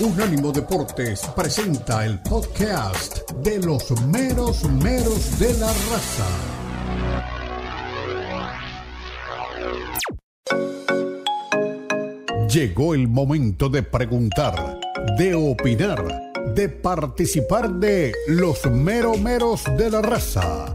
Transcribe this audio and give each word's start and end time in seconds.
Unánimo 0.00 0.50
Deportes 0.52 1.20
presenta 1.36 2.04
el 2.04 2.18
podcast 2.20 3.30
de 3.42 3.58
los 3.58 3.90
meros 4.06 4.64
meros 4.64 5.38
de 5.38 5.52
la 5.58 5.66
raza. 5.68 6.26
Llegó 12.48 12.94
el 12.94 13.06
momento 13.06 13.68
de 13.68 13.82
preguntar, 13.82 14.80
de 15.18 15.34
opinar, 15.34 16.32
de 16.54 16.68
participar 16.68 17.70
de 17.70 18.12
los 18.28 18.64
meros 18.66 19.20
meros 19.20 19.64
de 19.76 19.90
la 19.90 20.02
raza. 20.02 20.74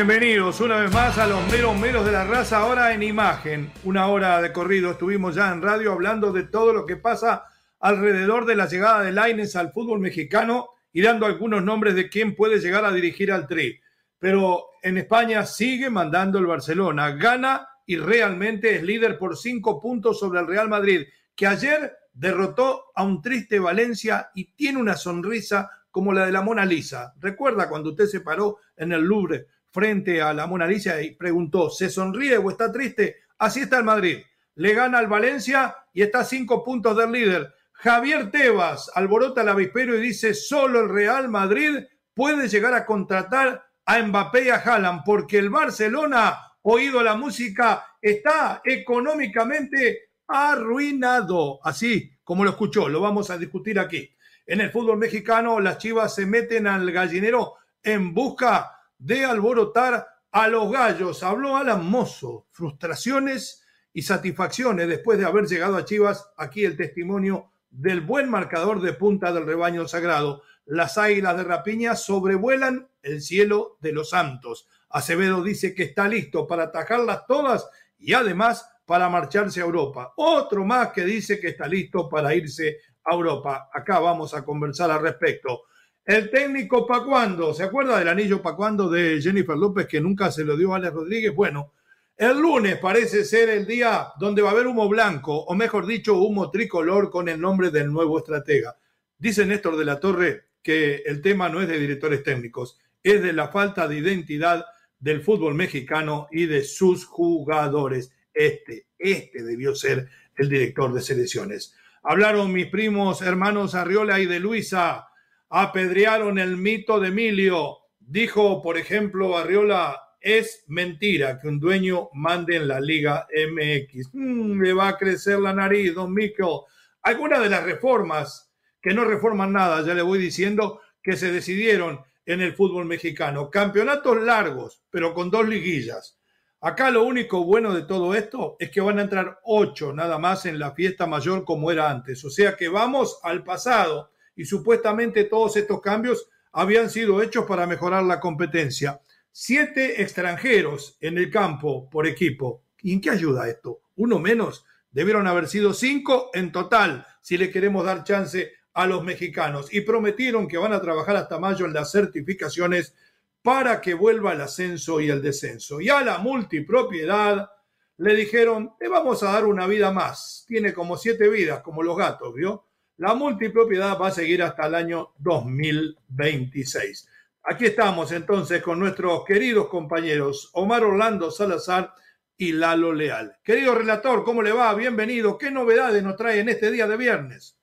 Bienvenidos 0.00 0.62
una 0.62 0.80
vez 0.80 0.90
más 0.94 1.18
a 1.18 1.26
los 1.26 1.46
meros 1.52 1.78
meros 1.78 2.06
de 2.06 2.12
la 2.12 2.24
raza, 2.24 2.60
ahora 2.60 2.94
en 2.94 3.02
imagen. 3.02 3.70
Una 3.84 4.06
hora 4.06 4.40
de 4.40 4.50
corrido, 4.50 4.92
estuvimos 4.92 5.34
ya 5.34 5.52
en 5.52 5.60
radio 5.60 5.92
hablando 5.92 6.32
de 6.32 6.44
todo 6.44 6.72
lo 6.72 6.86
que 6.86 6.96
pasa 6.96 7.44
alrededor 7.80 8.46
de 8.46 8.56
la 8.56 8.64
llegada 8.64 9.02
de 9.02 9.12
Laines 9.12 9.56
al 9.56 9.72
fútbol 9.72 10.00
mexicano 10.00 10.70
y 10.90 11.02
dando 11.02 11.26
algunos 11.26 11.62
nombres 11.62 11.94
de 11.96 12.08
quién 12.08 12.34
puede 12.34 12.60
llegar 12.60 12.86
a 12.86 12.92
dirigir 12.92 13.30
al 13.30 13.46
Tri. 13.46 13.78
Pero 14.18 14.68
en 14.82 14.96
España 14.96 15.44
sigue 15.44 15.90
mandando 15.90 16.38
el 16.38 16.46
Barcelona, 16.46 17.10
gana 17.10 17.68
y 17.84 17.98
realmente 17.98 18.76
es 18.76 18.82
líder 18.82 19.18
por 19.18 19.36
cinco 19.36 19.78
puntos 19.78 20.18
sobre 20.18 20.40
el 20.40 20.46
Real 20.46 20.70
Madrid, 20.70 21.08
que 21.36 21.46
ayer 21.46 21.94
derrotó 22.14 22.84
a 22.94 23.04
un 23.04 23.20
triste 23.20 23.58
Valencia 23.58 24.30
y 24.34 24.54
tiene 24.54 24.78
una 24.78 24.96
sonrisa 24.96 25.70
como 25.90 26.14
la 26.14 26.24
de 26.24 26.32
la 26.32 26.40
Mona 26.40 26.64
Lisa. 26.64 27.12
¿Recuerda 27.20 27.68
cuando 27.68 27.90
usted 27.90 28.06
se 28.06 28.20
paró 28.20 28.60
en 28.78 28.92
el 28.92 29.02
Louvre 29.02 29.46
frente 29.72 30.20
a 30.20 30.32
la 30.34 30.46
Mona 30.46 30.66
Lisa 30.66 31.00
y 31.02 31.14
preguntó, 31.14 31.70
¿se 31.70 31.88
sonríe 31.88 32.36
o 32.36 32.50
está 32.50 32.72
triste? 32.72 33.16
Así 33.38 33.60
está 33.60 33.78
el 33.78 33.84
Madrid. 33.84 34.18
Le 34.56 34.74
gana 34.74 34.98
al 34.98 35.06
Valencia 35.06 35.76
y 35.92 36.02
está 36.02 36.20
a 36.20 36.24
cinco 36.24 36.64
puntos 36.64 36.96
del 36.96 37.12
líder. 37.12 37.54
Javier 37.72 38.30
Tebas 38.30 38.90
alborota 38.94 39.42
el 39.42 39.48
avispero 39.48 39.96
y 39.96 40.00
dice, 40.00 40.34
solo 40.34 40.80
el 40.80 40.88
Real 40.88 41.28
Madrid 41.28 41.78
puede 42.12 42.48
llegar 42.48 42.74
a 42.74 42.84
contratar 42.84 43.64
a 43.86 44.02
Mbappé 44.02 44.44
y 44.44 44.48
a 44.50 44.56
Haaland 44.56 45.02
porque 45.04 45.38
el 45.38 45.48
Barcelona, 45.48 46.38
oído 46.62 47.02
la 47.02 47.14
música, 47.14 47.86
está 48.02 48.60
económicamente 48.64 50.10
arruinado. 50.26 51.60
Así 51.64 52.12
como 52.22 52.44
lo 52.44 52.50
escuchó, 52.50 52.88
lo 52.88 53.00
vamos 53.00 53.30
a 53.30 53.38
discutir 53.38 53.78
aquí. 53.78 54.14
En 54.46 54.60
el 54.60 54.70
fútbol 54.70 54.98
mexicano, 54.98 55.60
las 55.60 55.78
chivas 55.78 56.14
se 56.14 56.26
meten 56.26 56.66
al 56.66 56.90
gallinero 56.92 57.54
en 57.82 58.12
busca 58.12 58.79
de 59.00 59.24
alborotar 59.24 60.06
a 60.30 60.46
los 60.46 60.70
gallos. 60.70 61.22
Habló 61.22 61.56
Alan 61.56 61.84
Mozo, 61.84 62.46
frustraciones 62.52 63.64
y 63.92 64.02
satisfacciones 64.02 64.86
después 64.86 65.18
de 65.18 65.24
haber 65.24 65.46
llegado 65.46 65.76
a 65.76 65.84
Chivas. 65.84 66.30
Aquí 66.36 66.64
el 66.64 66.76
testimonio 66.76 67.50
del 67.70 68.02
buen 68.02 68.28
marcador 68.28 68.80
de 68.80 68.92
punta 68.92 69.32
del 69.32 69.46
rebaño 69.46 69.88
sagrado. 69.88 70.42
Las 70.66 70.98
águilas 70.98 71.36
de 71.36 71.44
Rapiña 71.44 71.96
sobrevuelan 71.96 72.88
el 73.02 73.22
cielo 73.22 73.78
de 73.80 73.92
los 73.92 74.10
santos. 74.10 74.68
Acevedo 74.90 75.42
dice 75.42 75.74
que 75.74 75.84
está 75.84 76.06
listo 76.06 76.46
para 76.46 76.64
atajarlas 76.64 77.26
todas 77.26 77.68
y 77.98 78.12
además 78.12 78.68
para 78.84 79.08
marcharse 79.08 79.60
a 79.60 79.64
Europa. 79.64 80.12
Otro 80.16 80.64
más 80.64 80.88
que 80.92 81.04
dice 81.04 81.40
que 81.40 81.48
está 81.48 81.66
listo 81.66 82.08
para 82.08 82.34
irse 82.34 82.78
a 83.04 83.14
Europa. 83.14 83.70
Acá 83.72 83.98
vamos 83.98 84.34
a 84.34 84.44
conversar 84.44 84.90
al 84.90 85.00
respecto. 85.00 85.62
El 86.10 86.28
técnico 86.28 86.88
Pacuando, 86.88 87.54
¿se 87.54 87.62
acuerda 87.62 87.96
del 87.96 88.08
anillo 88.08 88.42
Pacuando 88.42 88.90
de 88.90 89.22
Jennifer 89.22 89.56
López 89.56 89.86
que 89.86 90.00
nunca 90.00 90.32
se 90.32 90.42
lo 90.42 90.56
dio 90.56 90.72
a 90.72 90.76
Alex 90.78 90.92
Rodríguez? 90.92 91.32
Bueno, 91.32 91.74
el 92.16 92.36
lunes 92.36 92.78
parece 92.78 93.24
ser 93.24 93.48
el 93.48 93.64
día 93.64 94.08
donde 94.18 94.42
va 94.42 94.48
a 94.48 94.52
haber 94.52 94.66
humo 94.66 94.88
blanco, 94.88 95.44
o 95.44 95.54
mejor 95.54 95.86
dicho, 95.86 96.16
humo 96.16 96.50
tricolor 96.50 97.10
con 97.10 97.28
el 97.28 97.40
nombre 97.40 97.70
del 97.70 97.92
nuevo 97.92 98.18
estratega. 98.18 98.76
Dice 99.18 99.46
Néstor 99.46 99.76
de 99.76 99.84
la 99.84 100.00
Torre 100.00 100.46
que 100.60 100.96
el 101.06 101.22
tema 101.22 101.48
no 101.48 101.62
es 101.62 101.68
de 101.68 101.78
directores 101.78 102.24
técnicos, 102.24 102.80
es 103.04 103.22
de 103.22 103.32
la 103.32 103.46
falta 103.46 103.86
de 103.86 103.98
identidad 103.98 104.66
del 104.98 105.22
fútbol 105.22 105.54
mexicano 105.54 106.26
y 106.32 106.46
de 106.46 106.64
sus 106.64 107.04
jugadores. 107.04 108.12
Este, 108.34 108.88
este 108.98 109.44
debió 109.44 109.76
ser 109.76 110.08
el 110.34 110.48
director 110.48 110.92
de 110.92 111.02
selecciones. 111.02 111.76
Hablaron 112.02 112.52
mis 112.52 112.66
primos 112.66 113.22
hermanos 113.22 113.76
Arriola 113.76 114.18
y 114.18 114.26
de 114.26 114.40
Luisa 114.40 115.06
apedrearon 115.50 116.38
el 116.38 116.56
mito 116.56 117.00
de 117.00 117.08
Emilio. 117.08 117.78
Dijo, 117.98 118.62
por 118.62 118.78
ejemplo, 118.78 119.36
Arriola, 119.36 120.00
es 120.20 120.64
mentira 120.68 121.38
que 121.38 121.48
un 121.48 121.58
dueño 121.58 122.10
mande 122.12 122.56
en 122.56 122.68
la 122.68 122.80
Liga 122.80 123.26
MX. 123.30 124.10
Mm, 124.12 124.62
le 124.62 124.72
va 124.72 124.88
a 124.88 124.98
crecer 124.98 125.38
la 125.38 125.52
nariz, 125.52 125.94
don 125.94 126.14
Mico. 126.14 126.66
Algunas 127.02 127.40
de 127.40 127.50
las 127.50 127.64
reformas, 127.64 128.52
que 128.80 128.94
no 128.94 129.04
reforman 129.04 129.52
nada, 129.52 129.84
ya 129.84 129.94
le 129.94 130.02
voy 130.02 130.18
diciendo, 130.18 130.80
que 131.02 131.16
se 131.16 131.32
decidieron 131.32 132.00
en 132.26 132.42
el 132.42 132.54
fútbol 132.54 132.84
mexicano. 132.84 133.50
Campeonatos 133.50 134.20
largos, 134.20 134.82
pero 134.90 135.14
con 135.14 135.30
dos 135.30 135.48
liguillas. 135.48 136.18
Acá 136.60 136.90
lo 136.90 137.04
único 137.04 137.42
bueno 137.44 137.72
de 137.72 137.82
todo 137.82 138.14
esto 138.14 138.56
es 138.58 138.70
que 138.70 138.82
van 138.82 138.98
a 138.98 139.02
entrar 139.02 139.40
ocho 139.44 139.94
nada 139.94 140.18
más 140.18 140.44
en 140.44 140.58
la 140.58 140.72
fiesta 140.72 141.06
mayor 141.06 141.44
como 141.44 141.72
era 141.72 141.90
antes. 141.90 142.22
O 142.24 142.30
sea 142.30 142.54
que 142.54 142.68
vamos 142.68 143.18
al 143.22 143.42
pasado 143.42 144.10
y 144.40 144.46
supuestamente 144.46 145.24
todos 145.24 145.54
estos 145.58 145.82
cambios 145.82 146.26
habían 146.52 146.88
sido 146.88 147.20
hechos 147.20 147.44
para 147.44 147.66
mejorar 147.66 148.04
la 148.04 148.20
competencia. 148.20 149.02
Siete 149.30 150.00
extranjeros 150.00 150.96
en 151.02 151.18
el 151.18 151.30
campo 151.30 151.90
por 151.90 152.06
equipo. 152.06 152.62
¿Y 152.80 152.94
en 152.94 153.02
qué 153.02 153.10
ayuda 153.10 153.50
esto? 153.50 153.82
Uno 153.96 154.18
menos. 154.18 154.64
Debieron 154.90 155.26
haber 155.26 155.46
sido 155.46 155.74
cinco 155.74 156.30
en 156.32 156.52
total 156.52 157.06
si 157.20 157.36
le 157.36 157.50
queremos 157.50 157.84
dar 157.84 158.02
chance 158.02 158.50
a 158.72 158.86
los 158.86 159.04
mexicanos. 159.04 159.74
Y 159.74 159.82
prometieron 159.82 160.48
que 160.48 160.56
van 160.56 160.72
a 160.72 160.80
trabajar 160.80 161.16
hasta 161.16 161.38
mayo 161.38 161.66
en 161.66 161.74
las 161.74 161.92
certificaciones 161.92 162.94
para 163.42 163.82
que 163.82 163.92
vuelva 163.92 164.32
el 164.32 164.40
ascenso 164.40 165.02
y 165.02 165.10
el 165.10 165.20
descenso. 165.20 165.82
Y 165.82 165.90
a 165.90 166.00
la 166.00 166.16
multipropiedad 166.16 167.50
le 167.98 168.14
dijeron, 168.14 168.72
le 168.80 168.88
vamos 168.88 169.22
a 169.22 169.32
dar 169.32 169.44
una 169.44 169.66
vida 169.66 169.92
más. 169.92 170.46
Tiene 170.48 170.72
como 170.72 170.96
siete 170.96 171.28
vidas, 171.28 171.60
como 171.60 171.82
los 171.82 171.98
gatos, 171.98 172.32
¿vio? 172.34 172.69
La 173.00 173.14
multipropiedad 173.14 173.98
va 173.98 174.08
a 174.08 174.10
seguir 174.10 174.42
hasta 174.42 174.66
el 174.66 174.74
año 174.74 175.12
2026. 175.20 177.08
Aquí 177.44 177.64
estamos 177.64 178.12
entonces 178.12 178.62
con 178.62 178.78
nuestros 178.78 179.24
queridos 179.24 179.68
compañeros 179.68 180.50
Omar 180.52 180.84
Orlando 180.84 181.30
Salazar 181.30 181.94
y 182.36 182.52
Lalo 182.52 182.92
Leal. 182.92 183.38
Querido 183.42 183.74
relator, 183.74 184.22
¿cómo 184.22 184.42
le 184.42 184.52
va? 184.52 184.74
Bienvenido. 184.74 185.38
¿Qué 185.38 185.50
novedades 185.50 186.02
nos 186.02 186.14
trae 186.14 186.40
en 186.40 186.50
este 186.50 186.70
día 186.70 186.86
de 186.86 186.98
viernes? 186.98 187.56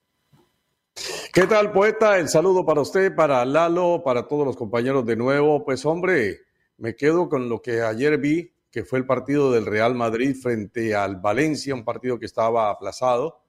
¿Qué 1.31 1.45
tal, 1.45 1.72
poeta? 1.72 2.18
El 2.18 2.30
saludo 2.30 2.66
para 2.66 2.81
usted, 2.81 3.13
para 3.13 3.45
Lalo, 3.45 4.01
para 4.04 4.28
todos 4.28 4.44
los 4.44 4.57
compañeros 4.57 5.06
de 5.06 5.18
nuevo. 5.18 5.63
Pues 5.63 5.86
hombre, 5.86 6.40
me 6.78 6.95
quedo 6.95 7.30
con 7.30 7.48
lo 7.48 7.62
que 7.62 7.83
ayer 7.83 8.18
vi, 8.18 8.56
que 8.72 8.86
fue 8.86 8.98
el 8.98 9.06
partido 9.06 9.51
del 9.51 9.68
Real 9.68 9.94
Madrid 9.94 10.36
frente 10.36 10.95
al 10.95 11.18
Valencia, 11.18 11.75
un 11.75 11.86
partido 11.86 12.18
que 12.18 12.25
estaba 12.25 12.72
aplazado 12.72 13.44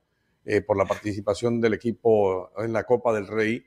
eh, 0.50 0.62
por 0.62 0.78
la 0.78 0.86
participación 0.86 1.60
del 1.60 1.74
equipo 1.74 2.50
en 2.56 2.72
la 2.72 2.84
Copa 2.84 3.12
del 3.12 3.26
Rey. 3.26 3.62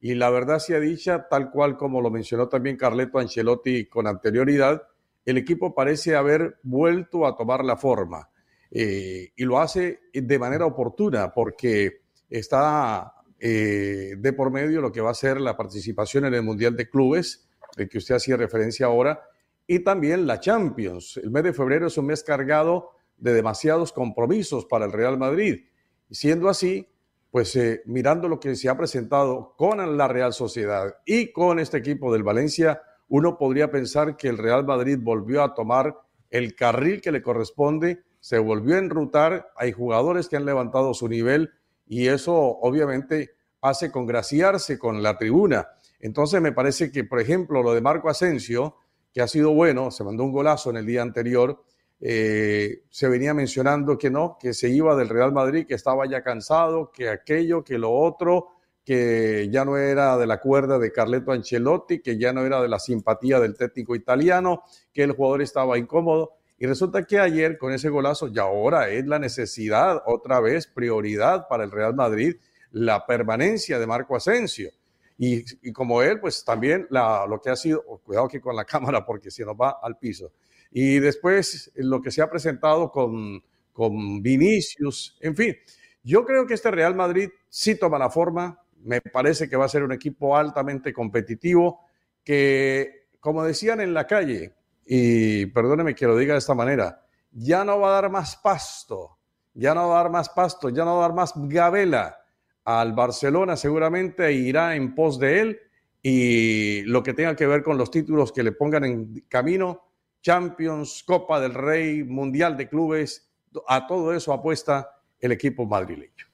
Y 0.00 0.14
la 0.14 0.30
verdad 0.30 0.60
sea 0.60 0.78
dicha, 0.78 1.26
tal 1.28 1.50
cual 1.50 1.76
como 1.76 2.00
lo 2.00 2.08
mencionó 2.08 2.48
también 2.48 2.76
Carleto 2.76 3.18
Ancelotti 3.18 3.86
con 3.86 4.06
anterioridad, 4.06 4.80
el 5.24 5.38
equipo 5.38 5.74
parece 5.74 6.14
haber 6.14 6.60
vuelto 6.62 7.26
a 7.26 7.34
tomar 7.34 7.64
la 7.64 7.76
forma. 7.76 8.30
Eh, 8.70 9.32
y 9.34 9.44
lo 9.44 9.58
hace 9.58 10.02
de 10.12 10.38
manera 10.38 10.66
oportuna 10.66 11.32
porque 11.32 12.02
está 12.28 13.12
eh, 13.40 14.14
de 14.16 14.32
por 14.32 14.52
medio 14.52 14.80
lo 14.80 14.92
que 14.92 15.00
va 15.00 15.10
a 15.10 15.14
ser 15.14 15.40
la 15.40 15.56
participación 15.56 16.26
en 16.26 16.34
el 16.34 16.44
Mundial 16.44 16.76
de 16.76 16.88
Clubes, 16.88 17.48
del 17.76 17.88
que 17.88 17.98
usted 17.98 18.14
hacía 18.14 18.36
referencia 18.36 18.86
ahora, 18.86 19.20
y 19.66 19.80
también 19.80 20.28
la 20.28 20.38
Champions. 20.38 21.16
El 21.16 21.32
mes 21.32 21.42
de 21.42 21.52
febrero 21.52 21.88
es 21.88 21.98
un 21.98 22.06
mes 22.06 22.22
cargado 22.22 22.90
de 23.16 23.32
demasiados 23.32 23.92
compromisos 23.92 24.64
para 24.66 24.84
el 24.84 24.92
Real 24.92 25.18
Madrid. 25.18 25.64
Y 26.10 26.16
siendo 26.16 26.50
así, 26.50 26.86
pues 27.30 27.56
eh, 27.56 27.80
mirando 27.86 28.28
lo 28.28 28.38
que 28.38 28.54
se 28.56 28.68
ha 28.68 28.76
presentado 28.76 29.54
con 29.56 29.96
la 29.96 30.08
Real 30.08 30.34
Sociedad 30.34 30.96
y 31.06 31.32
con 31.32 31.58
este 31.58 31.78
equipo 31.78 32.12
del 32.12 32.24
Valencia, 32.24 32.82
uno 33.08 33.38
podría 33.38 33.70
pensar 33.70 34.18
que 34.18 34.28
el 34.28 34.36
Real 34.36 34.66
Madrid 34.66 34.98
volvió 35.00 35.42
a 35.42 35.54
tomar 35.54 35.96
el 36.28 36.54
carril 36.54 37.00
que 37.00 37.10
le 37.10 37.22
corresponde 37.22 38.04
se 38.20 38.38
volvió 38.38 38.76
a 38.76 38.78
enrutar, 38.78 39.50
hay 39.56 39.72
jugadores 39.72 40.28
que 40.28 40.36
han 40.36 40.44
levantado 40.44 40.92
su 40.92 41.08
nivel 41.08 41.50
y 41.86 42.08
eso 42.08 42.34
obviamente 42.34 43.30
hace 43.62 43.90
congraciarse 43.90 44.78
con 44.78 45.02
la 45.02 45.16
tribuna. 45.16 45.68
Entonces 45.98 46.40
me 46.40 46.52
parece 46.52 46.92
que, 46.92 47.04
por 47.04 47.20
ejemplo, 47.20 47.62
lo 47.62 47.72
de 47.72 47.80
Marco 47.80 48.08
Asensio, 48.08 48.76
que 49.12 49.22
ha 49.22 49.26
sido 49.26 49.52
bueno, 49.52 49.90
se 49.90 50.04
mandó 50.04 50.24
un 50.24 50.32
golazo 50.32 50.70
en 50.70 50.76
el 50.76 50.86
día 50.86 51.02
anterior, 51.02 51.64
eh, 52.00 52.82
se 52.88 53.08
venía 53.08 53.34
mencionando 53.34 53.98
que 53.98 54.10
no, 54.10 54.38
que 54.40 54.54
se 54.54 54.70
iba 54.70 54.96
del 54.96 55.08
Real 55.08 55.32
Madrid, 55.32 55.66
que 55.66 55.74
estaba 55.74 56.06
ya 56.06 56.22
cansado, 56.22 56.90
que 56.90 57.08
aquello, 57.08 57.62
que 57.62 57.78
lo 57.78 57.92
otro, 57.92 58.48
que 58.84 59.48
ya 59.50 59.64
no 59.64 59.76
era 59.76 60.16
de 60.16 60.26
la 60.26 60.40
cuerda 60.40 60.78
de 60.78 60.92
Carleto 60.92 61.32
Ancelotti, 61.32 62.00
que 62.00 62.18
ya 62.18 62.32
no 62.32 62.44
era 62.44 62.62
de 62.62 62.68
la 62.68 62.78
simpatía 62.78 63.38
del 63.38 63.56
técnico 63.56 63.94
italiano, 63.94 64.62
que 64.92 65.02
el 65.02 65.12
jugador 65.12 65.42
estaba 65.42 65.78
incómodo. 65.78 66.32
Y 66.58 66.66
resulta 66.66 67.04
que 67.04 67.18
ayer 67.18 67.58
con 67.58 67.72
ese 67.72 67.88
golazo, 67.88 68.28
y 68.28 68.38
ahora 68.38 68.88
es 68.88 69.06
la 69.06 69.18
necesidad, 69.18 70.02
otra 70.06 70.40
vez 70.40 70.66
prioridad 70.66 71.48
para 71.48 71.64
el 71.64 71.70
Real 71.70 71.94
Madrid, 71.94 72.36
la 72.72 73.06
permanencia 73.06 73.78
de 73.78 73.86
Marco 73.86 74.16
Asensio. 74.16 74.70
Y, 75.18 75.72
como 75.72 76.00
él, 76.00 76.18
pues 76.18 76.44
también 76.44 76.86
lo 76.90 77.40
que 77.42 77.50
ha 77.50 77.56
sido, 77.56 77.84
oh, 77.86 77.98
cuidado 77.98 78.26
que 78.26 78.40
con 78.40 78.56
la 78.56 78.64
cámara 78.66 79.04
porque 79.04 79.30
si 79.30 79.44
nos 79.44 79.54
va 79.54 79.78
al 79.82 79.98
piso. 79.98 80.32
Y 80.70 80.98
después 80.98 81.72
lo 81.76 82.00
que 82.00 82.10
se 82.10 82.22
ha 82.22 82.30
presentado 82.30 82.90
con, 82.90 83.42
con 83.72 84.22
Vinicius, 84.22 85.16
en 85.20 85.34
fin, 85.34 85.56
yo 86.02 86.24
creo 86.24 86.46
que 86.46 86.54
este 86.54 86.70
Real 86.70 86.94
Madrid 86.94 87.30
sí 87.48 87.74
toma 87.74 87.98
la 87.98 88.10
forma, 88.10 88.62
me 88.82 89.00
parece 89.00 89.48
que 89.48 89.56
va 89.56 89.66
a 89.66 89.68
ser 89.68 89.82
un 89.82 89.92
equipo 89.92 90.36
altamente 90.36 90.92
competitivo, 90.92 91.80
que 92.24 93.08
como 93.20 93.44
decían 93.44 93.80
en 93.80 93.92
la 93.92 94.06
calle, 94.06 94.54
y 94.86 95.46
perdóneme 95.46 95.94
que 95.94 96.06
lo 96.06 96.16
diga 96.16 96.34
de 96.34 96.38
esta 96.38 96.54
manera, 96.54 97.04
ya 97.32 97.64
no 97.64 97.78
va 97.78 97.90
a 97.90 98.02
dar 98.02 98.10
más 98.10 98.36
pasto, 98.36 99.18
ya 99.54 99.74
no 99.74 99.88
va 99.88 100.00
a 100.00 100.02
dar 100.02 100.12
más 100.12 100.28
pasto, 100.30 100.70
ya 100.70 100.84
no 100.84 100.96
va 100.96 101.04
a 101.04 101.08
dar 101.08 101.16
más 101.16 101.32
gabela 101.36 102.16
al 102.64 102.92
Barcelona, 102.92 103.56
seguramente 103.56 104.32
irá 104.32 104.74
en 104.74 104.94
pos 104.94 105.18
de 105.18 105.40
él 105.40 105.60
y 106.02 106.82
lo 106.82 107.02
que 107.02 107.14
tenga 107.14 107.36
que 107.36 107.46
ver 107.46 107.62
con 107.62 107.76
los 107.76 107.90
títulos 107.90 108.32
que 108.32 108.42
le 108.42 108.52
pongan 108.52 108.84
en 108.84 109.24
camino, 109.28 109.89
Champions, 110.22 111.02
Copa 111.06 111.40
del 111.40 111.54
Rey, 111.54 112.04
Mundial 112.04 112.56
de 112.56 112.68
Clubes, 112.68 113.30
a 113.66 113.86
todo 113.86 114.14
eso 114.14 114.32
apuesta 114.32 114.90
el 115.18 115.32
equipo 115.32 115.66
madrileño. 115.66 116.26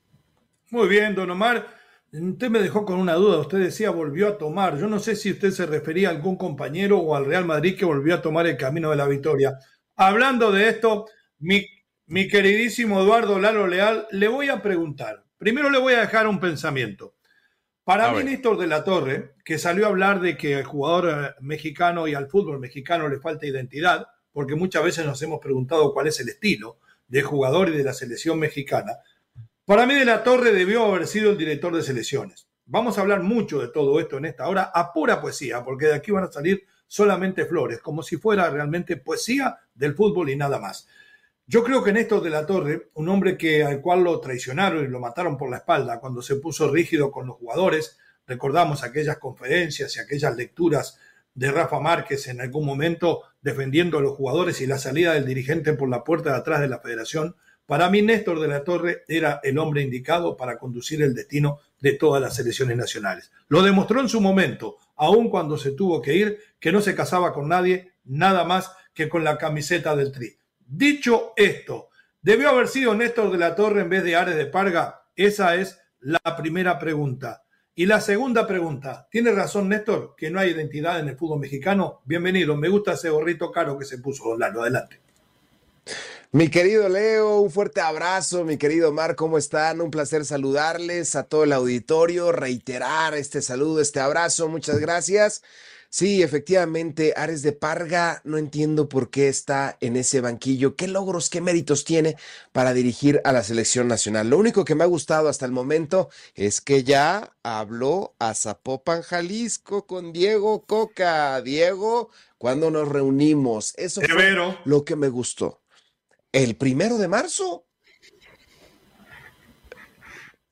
Muy 0.71 0.89
bien, 0.89 1.15
don 1.15 1.31
Omar. 1.31 1.67
Usted 2.13 2.51
me 2.51 2.61
dejó 2.61 2.85
con 2.85 2.99
una 2.99 3.15
duda, 3.15 3.39
usted 3.39 3.59
decía 3.59 3.91
volvió 3.91 4.29
a 4.29 4.39
tomar, 4.39 4.79
yo 4.79 4.87
no 4.87 5.01
sé 5.01 5.17
si 5.17 5.33
usted 5.33 5.51
se 5.51 5.67
refería 5.67 6.09
a 6.09 6.13
algún 6.13 6.37
compañero 6.37 6.99
o 6.99 7.17
al 7.17 7.27
Real 7.27 7.45
Madrid 7.45 7.77
que 7.77 7.85
volvió 7.85 8.15
a 8.15 8.23
tomar 8.23 8.47
el 8.47 8.57
camino 8.57 8.91
de 8.91 8.97
la 8.97 9.07
victoria. 9.07 9.59
Hablando 9.97 10.53
de 10.53 10.69
esto, 10.69 11.07
mi, 11.39 11.67
queridísimo 12.29 13.01
Eduardo 13.01 13.39
Lalo 13.39 13.67
Leal, 13.67 14.07
le 14.13 14.29
voy 14.29 14.49
a 14.49 14.63
preguntar, 14.63 15.25
primero 15.37 15.69
le 15.69 15.79
voy 15.79 15.95
a 15.95 16.01
dejar 16.01 16.27
un 16.27 16.39
pensamiento. 16.39 17.16
Para 17.87 18.11
mí, 18.11 18.25
Néstor 18.25 18.59
de 18.59 18.67
la 18.67 18.83
Torre, 18.83 19.37
que 19.45 19.61
salió 19.61 19.85
a 19.85 19.91
hablar 19.91 20.21
de 20.21 20.37
que 20.37 20.57
al 20.57 20.65
jugador 20.65 21.09
eh, 21.09 21.35
mexicano 21.41 22.09
y 22.09 22.15
al 22.15 22.29
fútbol 22.29 22.59
mexicano 22.59 23.09
le 23.09 23.21
falta 23.21 23.47
identidad, 23.47 24.09
porque 24.33 24.57
muchas 24.57 24.83
veces 24.83 25.07
nos 25.07 25.23
hemos 25.23 25.39
preguntado 25.39 25.95
cuál 25.95 26.09
es 26.09 26.19
el 26.19 26.29
estilo 26.29 26.81
de 27.07 27.23
jugador 27.23 27.69
y 27.69 27.77
de 27.77 27.85
la 27.85 27.93
selección 27.93 28.41
mexicana, 28.41 28.95
para 29.65 29.87
mí 29.87 29.95
de 29.95 30.05
la 30.05 30.25
Torre 30.25 30.51
debió 30.51 30.85
haber 30.85 31.07
sido 31.07 31.31
el 31.31 31.39
director 31.39 31.77
de 31.77 31.85
selecciones. 31.85 32.49
Vamos 32.65 32.99
a 32.99 33.03
hablar 33.03 33.23
mucho 33.23 33.61
de 33.61 33.69
todo 33.69 34.01
esto 34.01 34.19
en 34.19 34.25
esta 34.25 34.49
hora 34.49 34.73
a 34.75 34.93
pura 34.93 35.21
poesía, 35.21 35.63
porque 35.65 35.87
de 35.87 35.95
aquí 35.95 36.11
van 36.11 36.25
a 36.25 36.33
salir 36.33 36.65
solamente 36.89 37.47
flores, 37.47 37.79
como 37.79 38.03
si 38.03 38.17
fuera 38.17 38.51
realmente 38.51 38.97
poesía 38.97 39.61
del 39.73 39.95
fútbol 39.95 40.31
y 40.31 40.35
nada 40.35 40.59
más. 40.59 40.89
Yo 41.49 41.63
creo 41.63 41.85
que 41.85 41.93
Néstor 41.93 42.23
de 42.23 42.31
la 42.31 42.45
Torre, 42.45 42.91
un 42.95 43.09
hombre 43.09 43.39
que 43.39 43.63
al 43.63 43.81
cual 43.81 44.03
lo 44.03 44.19
traicionaron 44.19 44.85
y 44.85 44.89
lo 44.89 44.99
mataron 44.99 45.37
por 45.37 45.49
la 45.49 45.59
espalda 45.59 46.01
cuando 46.01 46.21
se 46.21 46.35
puso 46.37 46.69
rígido 46.73 47.13
con 47.13 47.29
los 47.29 47.37
jugadores, 47.37 47.99
recordamos 48.27 48.83
aquellas 48.83 49.19
conferencias 49.19 49.97
y 49.97 50.01
aquellas 50.01 50.35
lecturas 50.35 50.99
de 51.35 51.53
Rafa 51.53 51.79
Márquez 51.79 52.27
en 52.27 52.41
algún 52.41 52.67
momento 52.67 53.23
defendiendo 53.43 53.99
a 53.99 54.01
los 54.01 54.17
jugadores 54.17 54.61
y 54.61 54.67
la 54.67 54.79
salida 54.79 55.15
del 55.15 55.25
dirigente 55.25 55.75
por 55.75 55.89
la 55.89 56.03
puerta 56.03 56.31
de 56.31 56.37
atrás 56.37 56.61
de 56.61 56.69
la 56.69 56.81
federación, 56.81 57.37
para 57.67 57.91
mí, 57.91 58.03
Néstor 58.03 58.41
de 58.41 58.49
la 58.49 58.65
Torre 58.65 59.05
era 59.07 59.41
el 59.43 59.59
hombre 59.59 59.83
indicado 59.83 60.37
para 60.37 60.59
conducir 60.59 61.03
el 61.03 61.15
destino 61.15 61.61
de 61.81 61.93
todas 61.93 62.23
las 62.23 62.35
selecciones 62.35 62.77
nacionales. 62.77 63.31
Lo 63.49 63.63
demostró 63.63 64.01
en 64.01 64.09
su 64.09 64.21
momento, 64.21 64.79
aun 64.97 65.31
cuando 65.31 65.59
se 65.59 65.73
tuvo 65.73 66.01
que 66.01 66.15
ir, 66.15 66.39
que 66.59 66.73
no 66.73 66.81
se 66.81 66.95
casaba 66.95 67.33
con 67.33 67.49
nadie, 67.49 67.93
nada 68.05 68.45
más 68.45 68.73
que 68.95 69.09
con 69.09 69.25
la 69.25 69.37
camiseta 69.37 69.95
del 69.95 70.11
Tri. 70.11 70.36
Dicho 70.69 71.33
esto, 71.37 71.91
¿debió 72.21 72.51
haber 72.51 72.67
sido 72.67 72.95
Néstor 72.95 73.31
de 73.31 73.39
la 73.39 73.55
Torre 73.55 73.83
en 73.83 73.89
vez 73.89 74.03
de 74.03 74.17
Ares 74.17 74.35
de 74.35 74.47
Parga? 74.47 75.03
Esa 75.15 75.55
es 75.55 75.79
la 76.01 76.21
primera 76.37 76.77
pregunta. 76.79 77.45
Y 77.77 77.87
la 77.87 78.01
segunda 78.01 78.49
pregunta, 78.49 79.07
¿tiene 79.11 79.31
razón 79.31 79.69
Néstor 79.69 80.15
que 80.17 80.29
no 80.29 80.41
hay 80.41 80.51
identidad 80.51 80.99
en 80.99 81.09
el 81.09 81.17
fútbol 81.17 81.39
mexicano? 81.39 82.03
Bienvenido, 82.05 82.57
me 82.57 82.69
gusta 82.69 82.95
ese 82.95 83.11
gorrito 83.11 83.53
caro 83.53 83.79
que 83.79 83.85
se 83.85 83.99
puso, 83.99 84.37
Lalo, 84.37 84.63
adelante. 84.63 85.01
Mi 86.33 86.49
querido 86.49 86.89
Leo, 86.89 87.39
un 87.39 87.51
fuerte 87.51 87.81
abrazo, 87.81 88.45
mi 88.45 88.57
querido 88.57 88.93
Mar, 88.93 89.15
¿cómo 89.15 89.39
están? 89.39 89.81
Un 89.81 89.93
placer 89.93 90.25
saludarles 90.25 91.15
a 91.15 91.23
todo 91.23 91.45
el 91.45 91.53
auditorio, 91.53 92.33
reiterar 92.33 93.15
este 93.15 93.41
saludo, 93.41 93.81
este 93.81 94.01
abrazo, 94.01 94.49
muchas 94.49 94.79
gracias. 94.81 95.43
Sí, 95.97 96.23
efectivamente, 96.23 97.15
Ares 97.17 97.41
de 97.41 97.53
Parga, 97.53 98.21
no 98.23 98.37
entiendo 98.37 98.87
por 98.87 99.09
qué 99.09 99.29
está 99.29 99.79
en 99.81 99.97
ese 99.97 100.21
banquillo, 100.21 100.77
qué 100.77 100.89
logros, 100.89 101.31
qué 101.31 101.41
méritos 101.41 101.87
tiene 101.87 102.19
para 102.53 102.75
dirigir 102.75 103.23
a 103.25 103.33
la 103.33 103.43
selección 103.43 103.89
nacional. 103.89 104.29
Lo 104.29 104.37
único 104.37 104.67
que 104.67 104.75
me 104.75 104.85
ha 104.85 104.89
gustado 104.89 105.31
hasta 105.31 105.47
el 105.47 105.53
momento 105.53 106.11
es 106.35 106.61
que 106.61 106.85
ya 106.85 107.33
habló 107.43 108.15
a 108.19 108.35
Zapopan, 108.35 109.01
Jalisco 109.01 109.87
con 109.87 110.13
Diego 110.13 110.67
Coca. 110.67 111.41
Diego, 111.41 112.11
cuando 112.37 112.71
nos 112.71 112.87
reunimos, 112.87 113.73
eso 113.79 114.03
fue 114.03 114.37
lo 114.67 114.85
que 114.85 114.97
me 114.97 115.09
gustó 115.09 115.63
el 116.31 116.57
primero 116.57 116.99
de 116.99 117.09
marzo. 117.09 117.65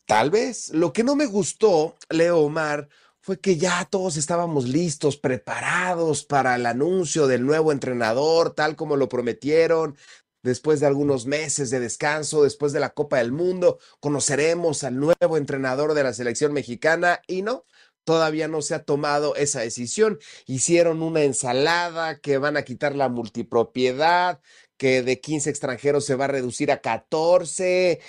Tal 0.06 0.30
vez. 0.30 0.70
Lo 0.70 0.94
que 0.94 1.04
no 1.04 1.16
me 1.16 1.26
gustó, 1.26 1.96
Leo 2.08 2.38
Omar, 2.40 2.88
fue 3.24 3.40
que 3.40 3.56
ya 3.56 3.86
todos 3.86 4.18
estábamos 4.18 4.68
listos, 4.68 5.16
preparados 5.16 6.24
para 6.24 6.56
el 6.56 6.66
anuncio 6.66 7.26
del 7.26 7.46
nuevo 7.46 7.72
entrenador, 7.72 8.50
tal 8.50 8.76
como 8.76 8.96
lo 8.96 9.08
prometieron. 9.08 9.96
Después 10.42 10.78
de 10.80 10.86
algunos 10.88 11.24
meses 11.24 11.70
de 11.70 11.80
descanso, 11.80 12.42
después 12.42 12.74
de 12.74 12.80
la 12.80 12.90
Copa 12.90 13.16
del 13.16 13.32
Mundo, 13.32 13.78
conoceremos 14.00 14.84
al 14.84 15.00
nuevo 15.00 15.38
entrenador 15.38 15.94
de 15.94 16.02
la 16.02 16.12
selección 16.12 16.52
mexicana 16.52 17.22
y 17.26 17.40
no, 17.40 17.64
todavía 18.04 18.46
no 18.46 18.60
se 18.60 18.74
ha 18.74 18.84
tomado 18.84 19.34
esa 19.36 19.60
decisión. 19.60 20.18
Hicieron 20.44 21.02
una 21.02 21.22
ensalada 21.22 22.20
que 22.20 22.36
van 22.36 22.58
a 22.58 22.62
quitar 22.62 22.94
la 22.94 23.08
multipropiedad, 23.08 24.42
que 24.76 25.02
de 25.02 25.18
15 25.18 25.48
extranjeros 25.48 26.04
se 26.04 26.14
va 26.14 26.26
a 26.26 26.28
reducir 26.28 26.70
a 26.70 26.82
14, 26.82 28.00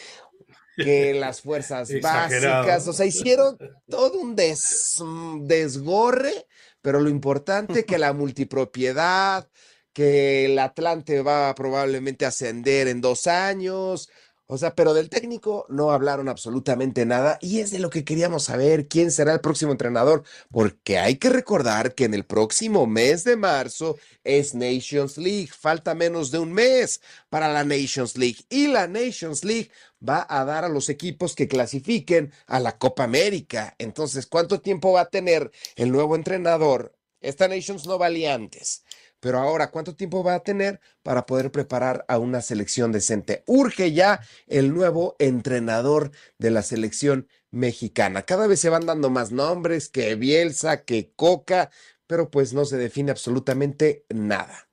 que 0.75 1.13
las 1.13 1.41
fuerzas 1.41 1.89
básicas, 2.01 2.87
o 2.87 2.93
sea, 2.93 3.05
hicieron 3.05 3.57
todo 3.89 4.19
un 4.19 4.35
desgorre, 4.35 6.45
pero 6.81 6.99
lo 6.99 7.09
importante 7.09 7.85
que 7.85 7.97
la 7.97 8.13
multipropiedad, 8.13 9.47
que 9.93 10.45
el 10.45 10.59
Atlante 10.59 11.21
va 11.21 11.49
a 11.49 11.55
probablemente 11.55 12.25
ascender 12.25 12.89
en 12.89 12.99
dos 12.99 13.27
años, 13.27 14.09
O 14.47 14.59
sea, 14.59 14.75
pero 14.75 14.93
del 14.93 15.09
técnico 15.09 15.65
no 15.69 15.89
hablaron 15.89 16.29
absolutamente 16.29 17.05
nada 17.05 17.39
y 17.41 17.61
es 17.61 17.71
de 17.71 17.79
lo 17.79 17.89
que 17.89 18.03
queríamos 18.03 18.43
saber 18.43 18.87
quién 18.87 19.09
será 19.09 19.33
el 19.33 19.41
próximo 19.41 19.71
entrenador, 19.71 20.23
porque 20.51 20.99
hay 20.99 21.15
que 21.15 21.29
recordar 21.29 21.95
que 21.95 22.05
en 22.05 22.13
el 22.13 22.25
próximo 22.25 22.85
mes 22.85 23.23
de 23.23 23.37
marzo 23.37 23.97
es 24.23 24.53
Nations 24.53 25.17
League, 25.17 25.49
falta 25.57 25.95
menos 25.95 26.29
de 26.29 26.37
un 26.37 26.53
mes 26.53 27.01
para 27.29 27.51
la 27.51 27.63
Nations 27.63 28.17
League 28.17 28.45
y 28.49 28.67
la 28.67 28.87
Nations 28.87 29.43
League 29.43 29.71
va 30.07 30.27
a 30.29 30.45
dar 30.45 30.63
a 30.63 30.69
los 30.69 30.89
equipos 30.89 31.33
que 31.35 31.47
clasifiquen 31.47 32.31
a 32.45 32.59
la 32.59 32.77
Copa 32.77 33.03
América. 33.03 33.75
Entonces, 33.79 34.27
¿cuánto 34.27 34.61
tiempo 34.61 34.91
va 34.91 35.01
a 35.01 35.09
tener 35.09 35.51
el 35.75 35.91
nuevo 35.91 36.15
entrenador? 36.15 36.93
Esta 37.19 37.47
Nations 37.47 37.87
no 37.87 37.97
valía 37.97 38.35
antes. 38.35 38.83
Pero 39.25 39.39
ahora, 39.39 39.71
¿cuánto 39.71 39.95
tiempo 39.95 40.23
va 40.23 40.35
a 40.35 40.43
tener 40.43 40.79
para 41.01 41.25
poder 41.25 41.51
preparar 41.51 42.05
a 42.07 42.19
una 42.19 42.41
selección 42.41 42.91
decente? 42.91 43.41
Urge 43.47 43.91
ya 43.91 44.19
el 44.45 44.71
nuevo 44.71 45.15
entrenador 45.17 46.11
de 46.37 46.51
la 46.51 46.61
selección 46.61 47.27
mexicana. 47.49 48.21
Cada 48.21 48.45
vez 48.45 48.59
se 48.59 48.69
van 48.69 48.85
dando 48.85 49.09
más 49.09 49.31
nombres, 49.31 49.89
que 49.89 50.13
Bielsa, 50.13 50.85
que 50.85 51.11
Coca, 51.15 51.71
pero 52.05 52.29
pues 52.29 52.53
no 52.53 52.65
se 52.65 52.77
define 52.77 53.09
absolutamente 53.09 54.05
nada. 54.09 54.67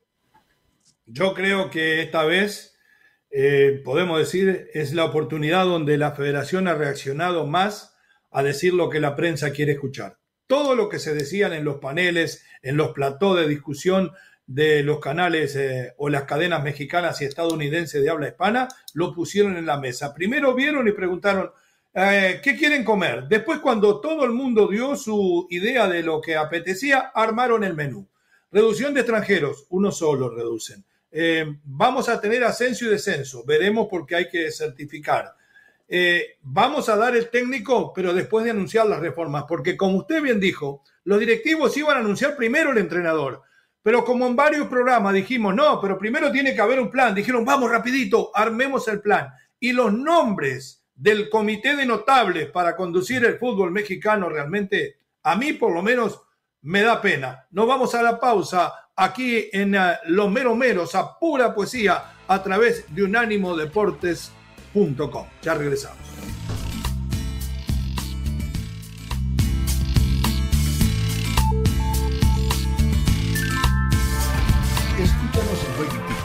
Yo 1.07 1.33
creo 1.33 1.71
que 1.71 2.03
esta 2.03 2.23
vez, 2.25 2.77
eh, 3.31 3.81
podemos 3.83 4.19
decir, 4.19 4.69
es 4.75 4.93
la 4.93 5.07
oportunidad 5.07 5.65
donde 5.65 5.97
la 5.97 6.13
federación 6.13 6.69
ha 6.69 6.75
reaccionado 6.75 7.47
más 7.47 7.97
a 8.31 8.43
decir 8.43 8.75
lo 8.75 8.91
que 8.91 9.01
la 9.01 9.17
prensa 9.17 9.51
quiere 9.53 9.73
escuchar. 9.73 10.19
Todo 10.47 10.75
lo 10.75 10.91
que 10.91 10.99
se 10.99 11.15
decían 11.15 11.55
en 11.55 11.65
los 11.65 11.79
paneles, 11.79 12.45
en 12.61 12.77
los 12.77 12.93
platós 12.93 13.39
de 13.39 13.49
discusión, 13.49 14.13
de 14.47 14.83
los 14.83 14.99
canales 14.99 15.57
eh, 15.57 15.95
o 15.99 16.09
las 16.09 16.25
cadenas 16.25 16.63
mexicanas 16.63 17.21
y 17.21 17.25
estadounidenses 17.25 18.03
de 18.03 18.11
habla 18.11 18.29
hispana 18.29 18.69
lo 18.95 19.15
pusieron 19.15 19.57
en 19.57 19.67
la 19.67 19.79
mesa. 19.79 20.15
Primero 20.15 20.55
vieron 20.55 20.87
y 20.89 20.93
preguntaron, 20.93 21.51
eh, 21.95 22.41
¿qué 22.43 22.57
quieren 22.57 22.85
comer? 22.85 23.29
Después, 23.29 23.61
cuando 23.61 24.01
todo 24.01 24.25
el 24.25 24.33
mundo 24.33 24.69
dio 24.69 24.97
su 24.97 25.47
idea 25.51 25.89
de 25.89 26.03
lo 26.03 26.21
que 26.21 26.37
apetecía, 26.37 27.13
armaron 27.15 27.65
el 27.65 27.75
menú. 27.75 28.09
Reducción 28.51 28.93
de 28.93 29.01
extranjeros, 29.01 29.67
uno 29.71 29.91
solo 29.93 30.29
reducen. 30.29 30.85
Eh, 31.11 31.47
vamos 31.65 32.09
a 32.09 32.21
tener 32.21 32.43
ascenso 32.45 32.87
y 32.87 32.89
descenso, 32.89 33.45
veremos 33.45 33.87
porque 33.91 34.17
hay 34.17 34.29
que 34.29 34.51
certificar. 34.51 35.35
vamos 36.43 36.89
a 36.89 36.97
dar 36.97 37.15
el 37.15 37.29
técnico, 37.29 37.93
pero 37.95 38.15
después 38.15 38.45
de 38.47 38.51
anunciar 38.51 38.87
las 38.87 39.01
reformas, 39.01 39.45
porque 39.47 39.77
como 39.77 39.99
usted 39.99 40.23
bien 40.23 40.41
dijo, 40.41 40.83
los 41.05 41.21
directivos 41.21 41.77
iban 41.77 41.99
a 41.99 42.01
anunciar 42.01 42.35
primero 42.35 42.73
el 42.73 42.79
entrenador 42.79 43.43
pero 43.83 44.05
como 44.05 44.27
en 44.27 44.37
varios 44.37 44.69
programas 44.69 45.15
dijimos, 45.15 45.55
no, 45.55 45.81
pero 45.81 45.99
primero 45.99 46.31
tiene 46.31 46.55
que 46.55 46.61
haber 46.61 46.81
un 46.81 46.91
plan. 46.91 47.15
Dijeron, 47.15 47.45
vamos 47.45 47.71
rapidito, 47.71 48.31
armemos 48.35 48.87
el 48.89 49.01
plan. 49.01 49.33
Y 49.59 49.73
los 49.73 49.93
nombres 49.93 50.85
del 50.95 51.29
comité 51.29 51.75
de 51.75 51.85
notables 51.85 52.49
para 52.51 52.77
conducir 52.77 53.25
el 53.25 53.39
fútbol 53.39 53.73
mexicano 53.73 54.29
realmente, 54.29 54.99
a 55.25 55.35
mí 55.35 55.55
por 55.55 55.75
lo 55.75 55.83
menos, 55.83 56.23
me 56.63 56.83
da 56.83 57.01
pena. 57.03 57.47
Nos 57.51 57.67
vamos 57.67 57.95
a 57.95 58.03
la 58.03 58.19
pausa 58.21 58.73
aquí 58.95 59.49
en 59.53 59.75
uh, 59.75 59.95
Los 60.07 60.31
Meros 60.31 60.57
Meros, 60.57 60.95
a 60.95 61.19
pura 61.19 61.53
poesía, 61.55 62.05
a 62.29 62.43
través 62.43 62.87
de 62.95 63.03
unánimodeportes.com. 63.03 65.27
Ya 65.43 65.55
regresamos. 65.55 65.99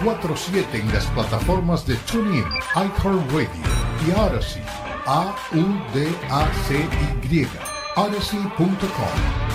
24-7 0.08 0.80
en 0.80 0.88
las 0.94 1.06
plataformas 1.08 1.86
de 1.86 1.96
TuneIn, 2.10 2.46
iHeartRadio 2.76 3.50
y 4.08 4.12
Odyssey. 4.18 4.64
A-U-D-A-C-Y. 5.06 6.18
Odyssey.com. 7.96 9.47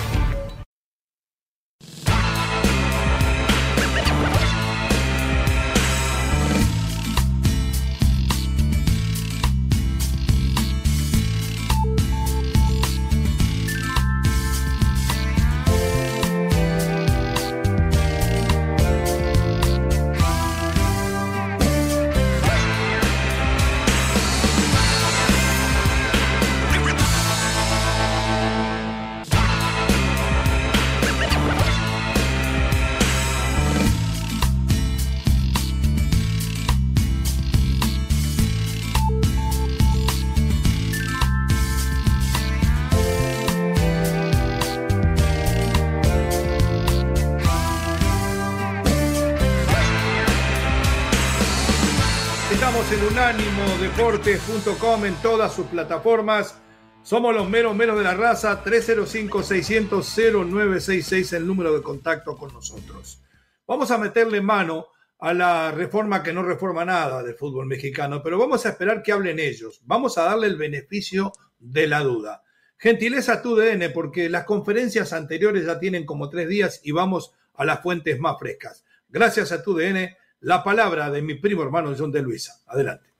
en 54.24 55.14
todas 55.20 55.52
sus 55.52 55.66
plataformas. 55.66 56.56
Somos 57.02 57.34
los 57.34 57.50
meros 57.50 57.74
meros 57.74 57.98
de 57.98 58.04
la 58.04 58.14
raza, 58.14 58.62
305-600-0966, 58.62 61.32
el 61.32 61.44
número 61.44 61.74
de 61.74 61.82
contacto 61.82 62.36
con 62.36 62.52
nosotros. 62.52 63.20
Vamos 63.66 63.90
a 63.90 63.98
meterle 63.98 64.40
mano 64.40 64.86
a 65.18 65.34
la 65.34 65.72
reforma 65.72 66.22
que 66.22 66.32
no 66.32 66.44
reforma 66.44 66.84
nada 66.84 67.24
del 67.24 67.34
fútbol 67.34 67.66
mexicano, 67.66 68.22
pero 68.22 68.38
vamos 68.38 68.64
a 68.64 68.68
esperar 68.68 69.02
que 69.02 69.10
hablen 69.10 69.40
ellos. 69.40 69.80
Vamos 69.86 70.16
a 70.18 70.22
darle 70.22 70.46
el 70.46 70.56
beneficio 70.56 71.32
de 71.58 71.88
la 71.88 71.98
duda. 72.00 72.44
Gentileza 72.78 73.42
tu 73.42 73.56
DN, 73.56 73.90
porque 73.90 74.28
las 74.28 74.44
conferencias 74.44 75.12
anteriores 75.12 75.66
ya 75.66 75.80
tienen 75.80 76.06
como 76.06 76.28
tres 76.28 76.48
días 76.48 76.80
y 76.84 76.92
vamos 76.92 77.34
a 77.54 77.64
las 77.64 77.82
fuentes 77.82 78.20
más 78.20 78.38
frescas. 78.38 78.84
Gracias 79.08 79.50
a 79.50 79.64
tu 79.64 79.74
DN, 79.74 80.16
la 80.40 80.62
palabra 80.62 81.10
de 81.10 81.22
mi 81.22 81.34
primo 81.34 81.64
hermano 81.64 81.92
John 81.98 82.12
de 82.12 82.22
Luisa. 82.22 82.60
Adelante. 82.66 83.11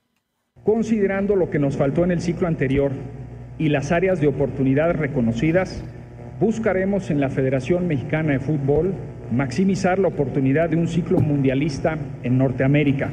Considerando 0.63 1.35
lo 1.35 1.49
que 1.49 1.59
nos 1.59 1.75
faltó 1.75 2.05
en 2.05 2.11
el 2.11 2.21
ciclo 2.21 2.47
anterior 2.47 2.91
y 3.57 3.67
las 3.67 3.91
áreas 3.91 4.21
de 4.21 4.27
oportunidad 4.27 4.93
reconocidas, 4.93 5.83
buscaremos 6.39 7.11
en 7.11 7.19
la 7.19 7.29
Federación 7.29 7.85
Mexicana 7.85 8.31
de 8.31 8.39
Fútbol 8.39 8.93
maximizar 9.29 9.99
la 9.99 10.07
oportunidad 10.07 10.69
de 10.69 10.77
un 10.77 10.87
ciclo 10.87 11.19
mundialista 11.19 11.97
en 12.23 12.37
Norteamérica, 12.37 13.09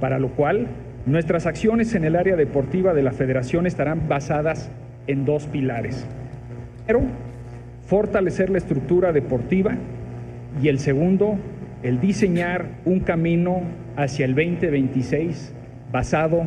para 0.00 0.20
lo 0.20 0.28
cual 0.28 0.68
nuestras 1.06 1.46
acciones 1.46 1.92
en 1.96 2.04
el 2.04 2.14
área 2.14 2.36
deportiva 2.36 2.94
de 2.94 3.02
la 3.02 3.10
Federación 3.10 3.66
estarán 3.66 4.06
basadas 4.06 4.70
en 5.08 5.24
dos 5.24 5.48
pilares. 5.48 6.06
Primero, 6.86 7.08
fortalecer 7.84 8.48
la 8.48 8.58
estructura 8.58 9.12
deportiva 9.12 9.76
y 10.62 10.68
el 10.68 10.78
segundo, 10.78 11.36
el 11.82 11.98
diseñar 12.00 12.66
un 12.84 13.00
camino 13.00 13.62
hacia 13.96 14.24
el 14.24 14.36
2026 14.36 15.55
basado 15.92 16.44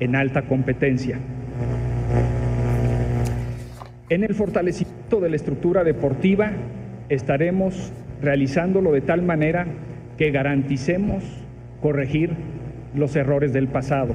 en 0.00 0.16
alta 0.16 0.42
competencia. 0.42 1.18
En 4.08 4.24
el 4.24 4.34
fortalecimiento 4.34 5.20
de 5.20 5.30
la 5.30 5.36
estructura 5.36 5.84
deportiva 5.84 6.52
estaremos 7.08 7.92
realizándolo 8.20 8.92
de 8.92 9.00
tal 9.00 9.22
manera 9.22 9.66
que 10.18 10.30
garanticemos 10.30 11.24
corregir 11.80 12.30
los 12.94 13.16
errores 13.16 13.52
del 13.52 13.68
pasado. 13.68 14.14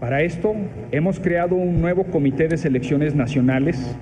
Para 0.00 0.22
esto 0.22 0.54
hemos 0.92 1.20
creado 1.20 1.56
un 1.56 1.80
nuevo 1.80 2.04
comité 2.04 2.48
de 2.48 2.56
selecciones 2.56 3.14
nacionales 3.14 3.96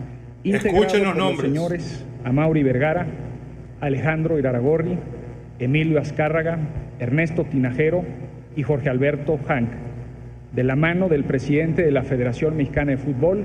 Escuchen 0.45 1.05
los 1.05 1.17
nombres. 1.17 1.41
señores 1.41 2.07
Amauri 2.25 2.63
Vergara, 2.63 3.07
Alejandro 3.81 4.39
Iraragorri, 4.39 4.99
Emilio 5.59 6.01
Azcárraga, 6.01 6.59
Ernesto 7.01 7.45
Tinajero 7.45 8.05
y 8.59 8.65
Jorge 8.65 8.91
Alberto 8.91 9.39
Hank 9.47 9.69
de 10.53 10.65
la 10.65 10.75
mano 10.75 11.09
del 11.09 11.23
presidente 11.23 11.85
de 11.85 11.93
la 11.93 12.03
Federación 12.03 12.57
Mexicana 12.57 12.91
de 12.91 12.97
Fútbol, 12.97 13.45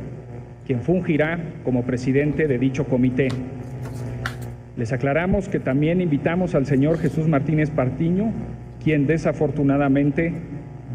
quien 0.65 0.81
fungirá 0.81 1.39
como 1.63 1.83
presidente 1.83 2.47
de 2.47 2.57
dicho 2.57 2.85
comité. 2.85 3.27
Les 4.75 4.91
aclaramos 4.91 5.49
que 5.49 5.59
también 5.59 6.01
invitamos 6.01 6.55
al 6.55 6.65
señor 6.65 6.97
Jesús 6.97 7.27
Martínez 7.27 7.69
Partiño, 7.69 8.31
quien 8.83 9.05
desafortunadamente 9.05 10.33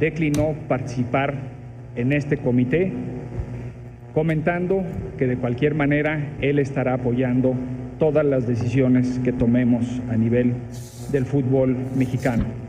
declinó 0.01 0.57
participar 0.67 1.35
en 1.95 2.13
este 2.13 2.39
comité, 2.39 2.91
comentando 4.15 4.83
que 5.17 5.29
de 5.29 5.37
cualquier 5.37 5.77
manera 5.77 6.33
él 6.41 6.59
estará 6.59 6.95
apoyando 6.95 7.55
todas 8.01 8.27
las 8.27 8.49
decisiones 8.49 9.21
que 9.21 9.33
tomemos 9.33 10.03
a 10.11 10.17
nivel 10.17 10.55
del 11.13 11.25
fútbol 11.25 11.77
mexicano. 11.95 12.68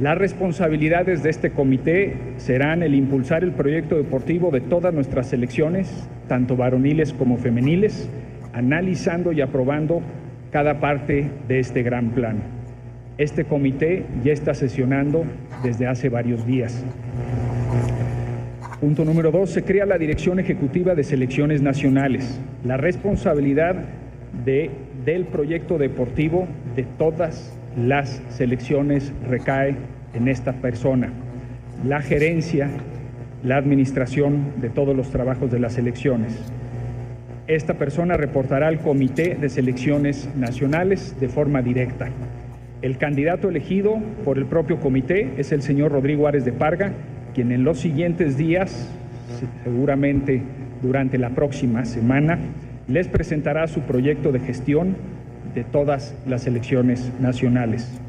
Las 0.00 0.16
responsabilidades 0.16 1.22
de 1.22 1.28
este 1.28 1.50
comité 1.50 2.16
serán 2.38 2.82
el 2.82 2.94
impulsar 2.94 3.44
el 3.44 3.52
proyecto 3.52 3.98
deportivo 3.98 4.50
de 4.50 4.62
todas 4.62 4.94
nuestras 4.94 5.26
selecciones, 5.26 6.08
tanto 6.26 6.56
varoniles 6.56 7.12
como 7.12 7.36
femeniles, 7.36 8.08
analizando 8.54 9.30
y 9.32 9.42
aprobando 9.42 10.00
cada 10.52 10.80
parte 10.80 11.28
de 11.46 11.58
este 11.60 11.82
gran 11.82 12.12
plan. 12.12 12.38
Este 13.18 13.44
comité 13.44 14.06
ya 14.24 14.32
está 14.32 14.54
sesionando 14.54 15.24
desde 15.62 15.86
hace 15.86 16.08
varios 16.08 16.46
días. 16.46 16.82
Punto 18.80 19.04
número 19.04 19.30
dos, 19.30 19.50
se 19.50 19.64
crea 19.64 19.84
la 19.84 19.98
Dirección 19.98 20.38
Ejecutiva 20.38 20.94
de 20.94 21.04
Selecciones 21.04 21.60
Nacionales. 21.60 22.40
La 22.64 22.78
responsabilidad 22.78 23.84
de, 24.46 24.70
del 25.04 25.26
proyecto 25.26 25.76
deportivo 25.76 26.48
de 26.74 26.84
todas 26.84 27.59
las 27.76 28.22
selecciones 28.30 29.12
recae 29.28 29.76
en 30.14 30.28
esta 30.28 30.52
persona. 30.52 31.10
La 31.84 32.02
gerencia, 32.02 32.68
la 33.42 33.56
administración 33.56 34.52
de 34.60 34.70
todos 34.70 34.96
los 34.96 35.10
trabajos 35.10 35.50
de 35.50 35.60
las 35.60 35.74
selecciones. 35.74 36.36
Esta 37.46 37.74
persona 37.74 38.16
reportará 38.16 38.68
al 38.68 38.78
Comité 38.78 39.34
de 39.34 39.48
Selecciones 39.48 40.28
Nacionales 40.36 41.16
de 41.18 41.28
forma 41.28 41.62
directa. 41.62 42.08
El 42.82 42.96
candidato 42.96 43.48
elegido 43.48 43.98
por 44.24 44.38
el 44.38 44.46
propio 44.46 44.78
comité 44.80 45.32
es 45.36 45.52
el 45.52 45.62
señor 45.62 45.92
Rodrigo 45.92 46.26
Árez 46.26 46.44
de 46.44 46.52
Parga, 46.52 46.92
quien 47.34 47.52
en 47.52 47.64
los 47.64 47.78
siguientes 47.78 48.36
días, 48.36 48.88
seguramente 49.64 50.42
durante 50.82 51.18
la 51.18 51.30
próxima 51.30 51.84
semana, 51.84 52.38
les 52.88 53.08
presentará 53.08 53.66
su 53.66 53.80
proyecto 53.80 54.32
de 54.32 54.40
gestión 54.40 54.96
de 55.54 55.64
todas 55.64 56.14
las 56.26 56.46
elecciones 56.46 57.10
nacionales. 57.20 58.00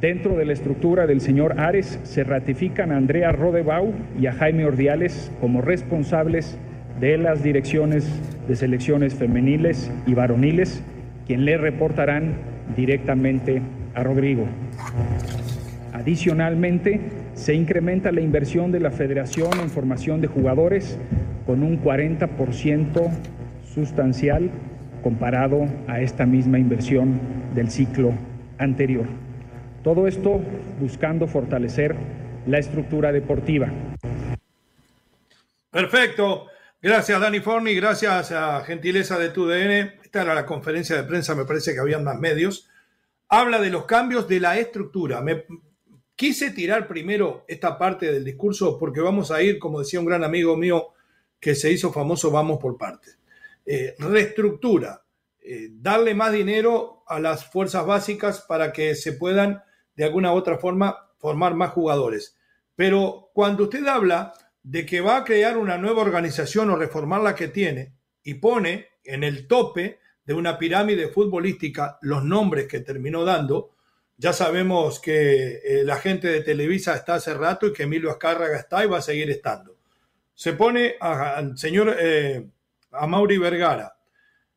Dentro 0.00 0.36
de 0.36 0.44
la 0.44 0.52
estructura 0.52 1.06
del 1.06 1.20
señor 1.20 1.60
Ares 1.60 1.98
se 2.02 2.24
ratifican 2.24 2.92
a 2.92 2.96
Andrea 2.96 3.32
Rodebau 3.32 3.92
y 4.20 4.26
a 4.26 4.32
Jaime 4.32 4.66
Ordiales 4.66 5.30
como 5.40 5.62
responsables 5.62 6.58
de 7.00 7.16
las 7.18 7.42
direcciones 7.42 8.06
de 8.46 8.56
selecciones 8.56 9.14
femeniles 9.14 9.90
y 10.06 10.14
varoniles, 10.14 10.82
quien 11.26 11.44
le 11.44 11.56
reportarán 11.56 12.34
directamente 12.76 13.62
a 13.94 14.02
Rodrigo. 14.02 14.46
Adicionalmente, 15.92 17.00
se 17.34 17.54
incrementa 17.54 18.12
la 18.12 18.20
inversión 18.20 18.72
de 18.72 18.80
la 18.80 18.90
Federación 18.90 19.50
en 19.60 19.70
formación 19.70 20.20
de 20.20 20.26
jugadores 20.26 20.98
con 21.46 21.62
un 21.62 21.82
40% 21.82 23.10
sustancial 23.74 24.50
comparado 25.04 25.68
a 25.86 26.00
esta 26.00 26.24
misma 26.24 26.58
inversión 26.58 27.20
del 27.54 27.70
ciclo 27.70 28.14
anterior. 28.58 29.04
Todo 29.84 30.08
esto 30.08 30.40
buscando 30.80 31.28
fortalecer 31.28 31.94
la 32.46 32.58
estructura 32.58 33.12
deportiva. 33.12 33.70
Perfecto. 35.70 36.46
Gracias, 36.80 37.20
Dani 37.20 37.40
Forni. 37.40 37.74
Gracias 37.74 38.32
a 38.32 38.62
gentileza 38.64 39.18
de 39.18 39.28
tu 39.28 39.46
DN. 39.46 39.98
Esta 40.02 40.22
era 40.22 40.34
la 40.34 40.46
conferencia 40.46 40.96
de 40.96 41.04
prensa, 41.04 41.34
me 41.34 41.44
parece 41.44 41.74
que 41.74 41.80
habían 41.80 42.02
más 42.02 42.18
medios. 42.18 42.70
Habla 43.28 43.60
de 43.60 43.68
los 43.68 43.84
cambios 43.84 44.26
de 44.26 44.40
la 44.40 44.58
estructura. 44.58 45.20
Me 45.20 45.44
quise 46.16 46.50
tirar 46.50 46.88
primero 46.88 47.44
esta 47.46 47.76
parte 47.76 48.10
del 48.10 48.24
discurso 48.24 48.78
porque 48.78 49.00
vamos 49.00 49.30
a 49.30 49.42
ir, 49.42 49.58
como 49.58 49.80
decía 49.80 50.00
un 50.00 50.06
gran 50.06 50.24
amigo 50.24 50.56
mío 50.56 50.94
que 51.38 51.54
se 51.54 51.70
hizo 51.70 51.92
famoso, 51.92 52.30
vamos 52.30 52.58
por 52.58 52.78
partes. 52.78 53.18
Eh, 53.66 53.94
reestructura, 53.98 55.06
eh, 55.40 55.68
darle 55.72 56.14
más 56.14 56.32
dinero 56.32 57.02
a 57.06 57.18
las 57.18 57.50
fuerzas 57.50 57.86
básicas 57.86 58.42
para 58.42 58.72
que 58.72 58.94
se 58.94 59.12
puedan 59.12 59.62
de 59.96 60.04
alguna 60.04 60.34
u 60.34 60.36
otra 60.36 60.58
forma 60.58 61.10
formar 61.18 61.54
más 61.54 61.70
jugadores. 61.70 62.36
Pero 62.76 63.30
cuando 63.32 63.64
usted 63.64 63.86
habla 63.86 64.34
de 64.62 64.84
que 64.84 65.00
va 65.00 65.16
a 65.16 65.24
crear 65.24 65.56
una 65.56 65.78
nueva 65.78 66.02
organización 66.02 66.68
o 66.68 66.76
reformar 66.76 67.22
la 67.22 67.34
que 67.34 67.48
tiene 67.48 67.94
y 68.22 68.34
pone 68.34 68.88
en 69.02 69.24
el 69.24 69.46
tope 69.46 69.98
de 70.26 70.34
una 70.34 70.58
pirámide 70.58 71.08
futbolística 71.08 71.98
los 72.02 72.22
nombres 72.22 72.66
que 72.66 72.80
terminó 72.80 73.24
dando, 73.24 73.70
ya 74.18 74.34
sabemos 74.34 75.00
que 75.00 75.60
eh, 75.64 75.84
la 75.84 75.96
gente 75.96 76.28
de 76.28 76.42
Televisa 76.42 76.94
está 76.94 77.14
hace 77.14 77.32
rato 77.32 77.66
y 77.66 77.72
que 77.72 77.84
Emilio 77.84 78.10
Azcárraga 78.10 78.58
está 78.58 78.84
y 78.84 78.88
va 78.88 78.98
a 78.98 79.02
seguir 79.02 79.30
estando. 79.30 79.78
Se 80.34 80.52
pone 80.52 80.96
al 81.00 81.56
señor 81.56 81.96
a 82.98 83.06
Mauri 83.06 83.38
Vergara, 83.38 83.96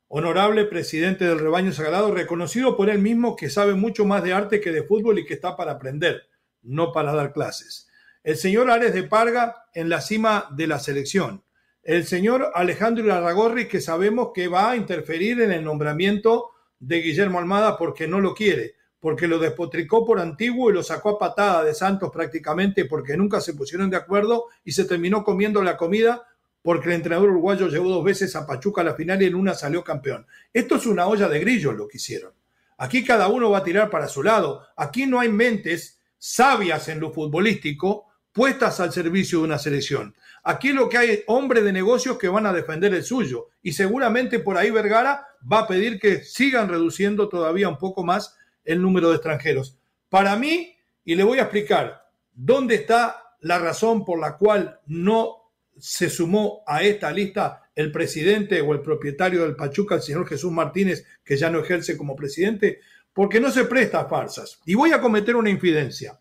honorable 0.08 0.65
presidente 0.65 1.25
del 1.25 1.39
rebaño 1.39 1.72
sagrado, 1.72 2.13
reconocido 2.13 2.77
por 2.77 2.89
él 2.89 3.00
mismo 3.00 3.36
que 3.36 3.50
sabe 3.50 3.74
mucho 3.74 4.06
más 4.06 4.23
de 4.23 4.34
arte 4.34 4.62
que 4.62 4.71
de 4.71 4.84
fútbol 4.84 5.19
y 5.19 5.26
que 5.26 5.34
está 5.34 5.56
para 5.56 5.73
aprender, 5.73 6.23
no 6.62 6.91
para 6.91 7.13
dar 7.13 7.34
clases. 7.34 7.89
El 8.23 8.38
señor 8.38 8.69
Ares 8.69 8.93
de 8.93 9.04
Parga 9.04 9.65
en 9.73 9.89
la 9.89 10.02
cima 10.02 10.47
de 10.52 10.67
la 10.67 10.80
selección. 10.80 11.43
El 11.84 12.06
señor 12.06 12.52
Alejandro 12.54 13.06
Larragorri 13.06 13.67
que 13.67 13.80
sabemos 13.80 14.32
que 14.34 14.47
va 14.47 14.71
a 14.71 14.76
interferir 14.76 15.41
en 15.41 15.52
el 15.52 15.63
nombramiento 15.63 16.50
de 16.80 17.02
Guillermo 17.02 17.39
Almada 17.39 17.78
porque 17.78 18.08
no 18.08 18.19
lo 18.19 18.34
quiere, 18.34 18.76
porque 19.00 19.28
lo 19.28 19.39
despotricó 19.39 20.06
por 20.06 20.19
antiguo 20.19 20.69
y 20.69 20.73
lo 20.73 20.84
sacó 20.84 21.12
a 21.12 21.19
patada 21.19 21.63
de 21.63 21.73
Santos 21.73 22.12
prácticamente 22.12 22.86
porque 22.86 23.15
nunca 23.15 23.39
se 23.39 23.54
pusieron 23.54 23.89
de 23.89 23.97
acuerdo 23.97 24.45
y 24.65 24.73
se 24.73 24.86
terminó 24.86 25.23
comiendo 25.23 25.63
la 25.63 25.78
comida 25.78 26.28
porque 26.67 26.89
el 26.89 26.95
entrenador 26.95 27.30
uruguayo 27.30 27.69
llegó 27.69 27.88
dos 27.88 28.03
veces 28.03 28.36
a 28.36 28.45
Pachuca 28.45 28.82
a 28.82 28.84
la 28.84 28.93
final 28.93 29.21
y 29.21 29.25
en 29.25 29.36
una 29.36 29.53
salió 29.53 29.86
campeón. 29.86 30.27
Esto 30.51 30.75
es 30.75 30.86
una 30.86 31.08
olla 31.08 31.30
de 31.30 31.39
grillos 31.39 31.73
lo 31.73 31.88
que 31.88 31.95
hicieron. 31.95 32.34
Aquí 32.77 33.06
cada 33.06 33.30
uno 33.30 33.49
va 33.49 33.60
a 33.60 33.63
tirar 33.63 33.89
para 33.89 34.10
su 34.10 34.21
lado. 34.21 34.67
Aquí 34.75 35.06
no 35.06 35.21
hay 35.21 35.30
mentes 35.30 36.01
sabias 36.17 36.89
en 36.89 36.99
lo 36.99 37.13
futbolístico 37.13 38.08
puestas 38.34 38.82
al 38.82 38.91
servicio 38.91 39.39
de 39.39 39.45
una 39.45 39.58
selección. 39.58 40.13
Aquí 40.43 40.73
lo 40.73 40.89
que 40.89 40.97
hay 40.97 41.10
es 41.12 41.23
hombres 41.27 41.63
de 41.63 41.71
negocios 41.71 42.17
que 42.17 42.27
van 42.27 42.45
a 42.45 42.51
defender 42.51 42.93
el 42.93 43.06
suyo. 43.06 43.47
Y 43.62 43.71
seguramente 43.71 44.39
por 44.39 44.58
ahí 44.58 44.69
Vergara 44.69 45.25
va 45.49 45.60
a 45.60 45.67
pedir 45.69 46.01
que 46.01 46.21
sigan 46.21 46.67
reduciendo 46.67 47.30
todavía 47.30 47.69
un 47.69 47.77
poco 47.77 48.03
más 48.03 48.36
el 48.65 48.82
número 48.82 49.08
de 49.08 49.15
extranjeros. 49.15 49.77
Para 50.10 50.36
mí, 50.36 50.75
y 51.06 51.15
le 51.15 51.23
voy 51.23 51.39
a 51.39 51.43
explicar 51.43 52.10
dónde 52.34 52.75
está 52.75 53.36
la 53.39 53.58
razón 53.58 54.03
por 54.03 54.19
la 54.19 54.36
cual 54.36 54.82
no 54.86 55.47
se 55.80 56.10
sumó 56.10 56.63
a 56.66 56.84
esta 56.84 57.12
lista 57.12 57.63
el 57.76 57.92
presidente 57.92 58.62
o 58.62 58.74
el 58.74 58.82
propietario 58.82 59.44
del 59.44 59.56
Pachuca, 59.56 59.96
el 59.96 60.02
señor 60.02 60.28
Jesús 60.28 60.52
Martínez, 60.52 61.06
que 61.24 61.38
ya 61.38 61.50
no 61.50 61.60
ejerce 61.60 61.96
como 61.96 62.16
presidente, 62.16 62.80
porque 63.13 63.40
no 63.40 63.52
se 63.52 63.66
presta 63.66 64.02
a 64.02 64.10
farsas. 64.10 64.60
Y 64.66 64.76
voy 64.76 64.92
a 64.92 65.02
cometer 65.02 65.36
una 65.36 65.50
infidencia. 65.50 66.20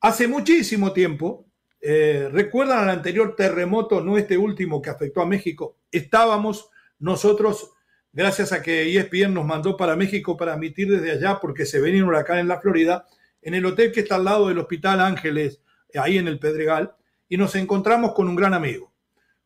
Hace 0.00 0.28
muchísimo 0.28 0.92
tiempo, 0.92 1.46
eh, 1.80 2.28
recuerdan 2.30 2.80
al 2.80 2.90
anterior 2.90 3.34
terremoto, 3.36 4.02
no 4.02 4.18
este 4.18 4.36
último 4.36 4.82
que 4.82 4.90
afectó 4.90 5.22
a 5.22 5.26
México, 5.26 5.78
estábamos 5.90 6.70
nosotros, 6.98 7.72
gracias 8.12 8.52
a 8.52 8.62
que 8.62 8.96
ESPN 8.96 9.34
nos 9.34 9.44
mandó 9.44 9.76
para 9.76 9.96
México 9.96 10.36
para 10.36 10.54
emitir 10.54 10.90
desde 10.90 11.12
allá, 11.12 11.38
porque 11.40 11.64
se 11.64 11.80
venía 11.80 12.02
un 12.02 12.08
huracán 12.08 12.38
en 12.38 12.48
la 12.48 12.60
Florida, 12.60 13.06
en 13.42 13.54
el 13.54 13.64
hotel 13.64 13.92
que 13.92 14.00
está 14.00 14.16
al 14.16 14.24
lado 14.24 14.48
del 14.48 14.58
Hospital 14.58 15.00
Ángeles, 15.00 15.60
ahí 15.94 16.18
en 16.18 16.28
el 16.28 16.38
Pedregal, 16.38 16.94
y 17.28 17.36
nos 17.36 17.54
encontramos 17.54 18.12
con 18.12 18.28
un 18.28 18.36
gran 18.36 18.54
amigo, 18.54 18.92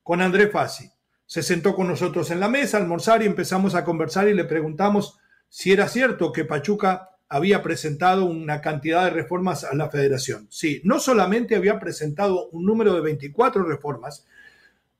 con 0.03 0.21
André 0.21 0.49
Fassi. 0.49 0.91
Se 1.27 1.43
sentó 1.43 1.75
con 1.75 1.87
nosotros 1.87 2.31
en 2.31 2.41
la 2.41 2.49
mesa 2.49 2.77
almorzar 2.77 3.23
y 3.23 3.27
empezamos 3.27 3.75
a 3.75 3.85
conversar 3.85 4.29
y 4.29 4.35
le 4.35 4.45
preguntamos 4.45 5.19
si 5.49 5.73
era 5.73 5.89
cierto 5.89 6.33
que 6.33 6.45
Pachuca 6.45 7.11
había 7.29 7.63
presentado 7.63 8.25
una 8.25 8.61
cantidad 8.61 9.05
de 9.05 9.11
reformas 9.11 9.63
a 9.65 9.75
la 9.75 9.89
federación. 9.89 10.49
Sí, 10.51 10.81
no 10.85 10.99
solamente 10.99 11.55
había 11.55 11.79
presentado 11.79 12.49
un 12.51 12.67
número 12.67 12.95
de 12.95 13.01
24 13.03 13.63
reformas, 13.63 14.27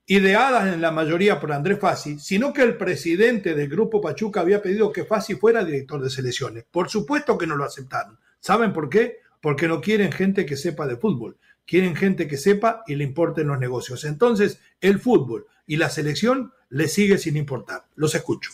ideadas 0.05 0.73
en 0.73 0.81
la 0.81 0.91
mayoría 0.91 1.39
por 1.39 1.51
Andrés 1.51 1.79
Fassi, 1.79 2.19
sino 2.19 2.53
que 2.53 2.63
el 2.63 2.77
presidente 2.77 3.53
del 3.53 3.69
Grupo 3.69 4.01
Pachuca 4.01 4.41
había 4.41 4.61
pedido 4.61 4.91
que 4.91 5.05
Fassi 5.05 5.35
fuera 5.35 5.63
director 5.63 6.01
de 6.01 6.09
selecciones. 6.09 6.65
Por 6.71 6.89
supuesto 6.89 7.37
que 7.37 7.47
no 7.47 7.55
lo 7.55 7.65
aceptaron. 7.65 8.17
¿Saben 8.39 8.73
por 8.73 8.89
qué? 8.89 9.17
Porque 9.41 9.67
no 9.67 9.81
quieren 9.81 10.11
gente 10.11 10.45
que 10.45 10.57
sepa 10.57 10.87
de 10.87 10.97
fútbol 10.97 11.37
quieren 11.71 11.95
gente 11.95 12.27
que 12.27 12.35
sepa 12.35 12.83
y 12.85 12.95
le 12.95 13.05
importen 13.05 13.47
los 13.47 13.57
negocios. 13.57 14.03
Entonces, 14.03 14.59
el 14.81 14.99
fútbol 14.99 15.47
y 15.65 15.77
la 15.77 15.89
selección 15.89 16.51
le 16.67 16.89
sigue 16.89 17.17
sin 17.17 17.37
importar. 17.37 17.85
Los 17.95 18.13
escucho. 18.13 18.51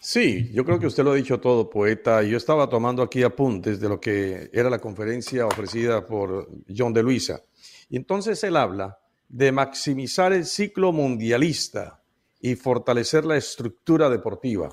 Sí, 0.00 0.50
yo 0.54 0.64
creo 0.64 0.78
que 0.78 0.86
usted 0.86 1.04
lo 1.04 1.12
ha 1.12 1.16
dicho 1.16 1.38
todo, 1.38 1.68
poeta. 1.68 2.22
Yo 2.22 2.38
estaba 2.38 2.70
tomando 2.70 3.02
aquí 3.02 3.22
apuntes 3.22 3.78
de 3.78 3.90
lo 3.90 4.00
que 4.00 4.48
era 4.54 4.70
la 4.70 4.78
conferencia 4.78 5.46
ofrecida 5.46 6.06
por 6.06 6.48
John 6.74 6.94
de 6.94 7.02
Luisa. 7.02 7.42
Y 7.90 7.98
entonces 7.98 8.42
él 8.42 8.56
habla 8.56 8.98
de 9.28 9.52
maximizar 9.52 10.32
el 10.32 10.46
ciclo 10.46 10.92
mundialista 10.92 12.00
y 12.40 12.54
fortalecer 12.54 13.26
la 13.26 13.36
estructura 13.36 14.08
deportiva. 14.08 14.70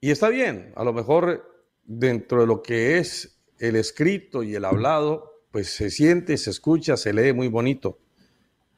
Y 0.00 0.12
está 0.12 0.28
bien, 0.28 0.72
a 0.76 0.84
lo 0.84 0.92
mejor 0.92 1.66
dentro 1.82 2.42
de 2.42 2.46
lo 2.46 2.62
que 2.62 2.98
es 2.98 3.40
el 3.58 3.74
escrito 3.74 4.44
y 4.44 4.54
el 4.54 4.64
hablado, 4.64 5.29
pues 5.50 5.74
se 5.74 5.90
siente, 5.90 6.36
se 6.36 6.50
escucha, 6.50 6.96
se 6.96 7.12
lee 7.12 7.32
muy 7.32 7.48
bonito, 7.48 7.98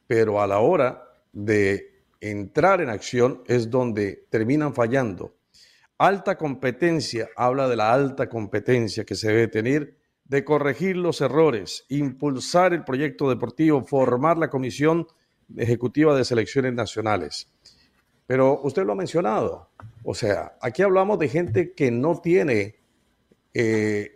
pero 0.07 0.41
a 0.41 0.47
la 0.47 0.59
hora 0.59 1.03
de 1.31 2.03
entrar 2.19 2.81
en 2.81 2.89
acción 2.89 3.43
es 3.47 3.69
donde 3.69 4.25
terminan 4.29 4.73
fallando. 4.73 5.35
Alta 5.97 6.37
competencia 6.37 7.29
habla 7.35 7.67
de 7.67 7.75
la 7.75 7.93
alta 7.93 8.27
competencia 8.27 9.03
que 9.03 9.15
se 9.15 9.27
debe 9.27 9.47
tener 9.47 9.97
de 10.25 10.43
corregir 10.43 10.97
los 10.97 11.21
errores, 11.21 11.85
impulsar 11.89 12.73
el 12.73 12.83
proyecto 12.83 13.29
deportivo, 13.29 13.83
formar 13.83 14.37
la 14.37 14.49
comisión 14.49 15.07
ejecutiva 15.55 16.15
de 16.15 16.25
selecciones 16.25 16.73
nacionales. 16.73 17.51
Pero 18.25 18.61
usted 18.63 18.85
lo 18.85 18.93
ha 18.93 18.95
mencionado, 18.95 19.69
o 20.03 20.15
sea, 20.15 20.57
aquí 20.61 20.81
hablamos 20.81 21.19
de 21.19 21.27
gente 21.27 21.73
que 21.73 21.91
no 21.91 22.19
tiene 22.19 22.75
eh, 23.53 24.12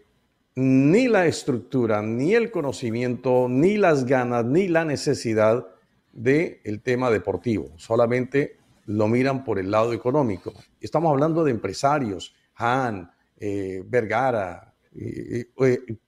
ni 0.58 1.08
la 1.08 1.28
estructura, 1.28 2.02
ni 2.02 2.34
el 2.34 2.50
conocimiento, 2.50 3.48
ni 3.48 3.78
las 3.78 4.08
ganas, 4.08 4.43
ni 4.43 4.67
la 4.67 4.86
necesidad 4.86 5.67
del 6.12 6.60
el 6.63 6.82
tema 6.82 7.12
deportivo. 7.12 7.74
Solamente 7.78 8.58
lo 8.88 9.08
miran 9.08 9.43
por 9.43 9.60
el 9.60 9.70
lado 9.70 9.93
económico. 9.93 10.52
Estamos 10.82 11.12
hablando 11.12 11.43
de 11.43 11.52
empresarios, 11.52 12.34
Han, 12.56 13.12
eh, 13.39 13.84
Vergara, 13.86 14.74
eh, 14.96 15.46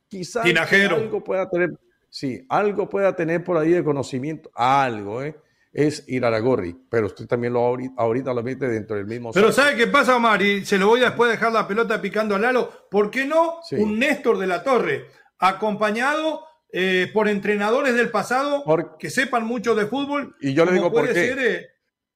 quizás 0.08 0.46
algo 0.90 1.24
pueda 1.24 1.48
tener, 1.48 1.80
sí, 2.10 2.44
algo 2.50 2.90
pueda 2.90 3.16
tener 3.16 3.44
por 3.44 3.56
ahí 3.56 3.70
de 3.70 3.84
conocimiento, 3.84 4.50
algo, 4.56 5.22
¿eh? 5.22 5.36
Es 5.72 6.04
Iraragorri, 6.08 6.76
pero 6.90 7.08
usted 7.08 7.28
también 7.28 7.54
lo 7.54 7.60
ahorita, 7.98 8.34
lo 8.34 8.44
mete 8.44 8.68
dentro 8.68 8.96
del 8.96 9.06
mismo. 9.06 9.32
Pero 9.32 9.52
¿sabe 9.52 9.76
qué 9.76 9.88
pasa, 9.88 10.16
Omar? 10.16 10.42
Y 10.42 10.66
se 10.66 10.78
lo 10.78 10.88
voy 10.88 11.02
a 11.02 11.08
después 11.08 11.32
dejar 11.32 11.52
la 11.52 11.68
pelota 11.68 12.02
picando 12.02 12.36
a 12.36 12.40
Lalo. 12.40 12.88
¿Por 12.90 13.12
qué 13.12 13.26
no 13.26 13.60
un 13.72 14.00
Néstor 14.00 14.38
de 14.40 14.48
la 14.48 14.64
Torre, 14.64 15.08
acompañado 15.38 16.46
eh, 16.72 17.10
por 17.14 17.28
entrenadores 17.28 17.96
del 17.96 18.10
pasado 18.10 18.64
que 18.98 19.10
sepan 19.10 19.46
mucho 19.46 19.76
de 19.76 19.86
fútbol? 19.86 20.36
Y 20.42 20.54
yo 20.54 20.66
le 20.66 20.74
digo 20.74 20.92
por 20.92 21.08
qué. 21.08 21.14
Ser, 21.14 21.40
eh, 21.40 21.68